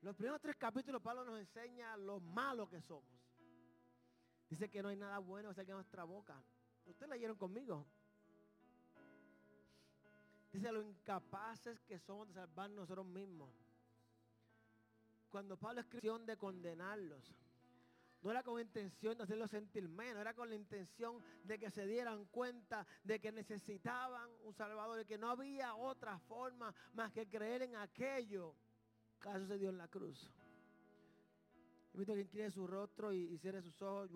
Los 0.02 0.16
primeros 0.16 0.40
tres 0.42 0.56
capítulos 0.56 1.02
Pablo 1.02 1.26
nos 1.26 1.38
enseña 1.38 1.98
lo 1.98 2.22
malo 2.22 2.70
que 2.70 2.82
somos. 2.82 3.22
Dice 4.50 4.70
que 4.70 4.82
no 4.82 4.90
hay 4.90 4.98
nada 4.98 5.20
bueno 5.20 5.50
que 5.50 5.56
salga 5.56 5.74
de 5.74 5.76
nuestra 5.76 6.06
boca. 6.06 6.42
Ustedes 6.86 7.10
leyeron 7.10 7.38
conmigo. 7.38 7.86
Dice 10.52 10.72
lo 10.72 10.82
incapaces 10.82 11.80
que 11.82 12.00
somos 12.00 12.28
de 12.28 12.34
salvar 12.34 12.70
nosotros 12.70 13.06
mismos. 13.06 13.50
Cuando 15.30 15.58
Pablo 15.58 15.80
escribió 15.80 16.20
de 16.20 16.36
condenarlos, 16.36 17.34
no 18.22 18.30
era 18.30 18.44
con 18.44 18.60
intención 18.60 19.18
de 19.18 19.24
hacerlo 19.24 19.48
sentir 19.48 19.88
menos, 19.90 20.22
era 20.22 20.34
con 20.34 20.50
la 20.50 20.56
intención 20.56 21.24
de 21.44 21.58
que 21.58 21.72
se 21.72 21.88
dieran 21.88 22.26
cuenta 22.26 22.86
de 23.04 23.20
que 23.20 23.32
necesitaban 23.32 24.30
un 24.44 24.54
Salvador 24.54 25.02
y 25.02 25.06
que 25.06 25.18
no 25.18 25.30
había 25.30 25.74
otra 25.76 26.20
forma 26.20 26.74
más 26.94 27.12
que 27.12 27.28
creer 27.28 27.64
en 27.64 27.76
aquello 27.78 28.54
que 29.20 29.34
sucedió 29.40 29.70
en 29.70 29.78
la 29.78 29.88
cruz. 29.88 30.30
Invito 31.94 32.14
que 32.14 32.22
incline 32.22 32.52
su 32.52 32.68
rostro 32.68 33.12
y, 33.12 33.38
sus 33.38 33.82
ojos. 33.82 34.10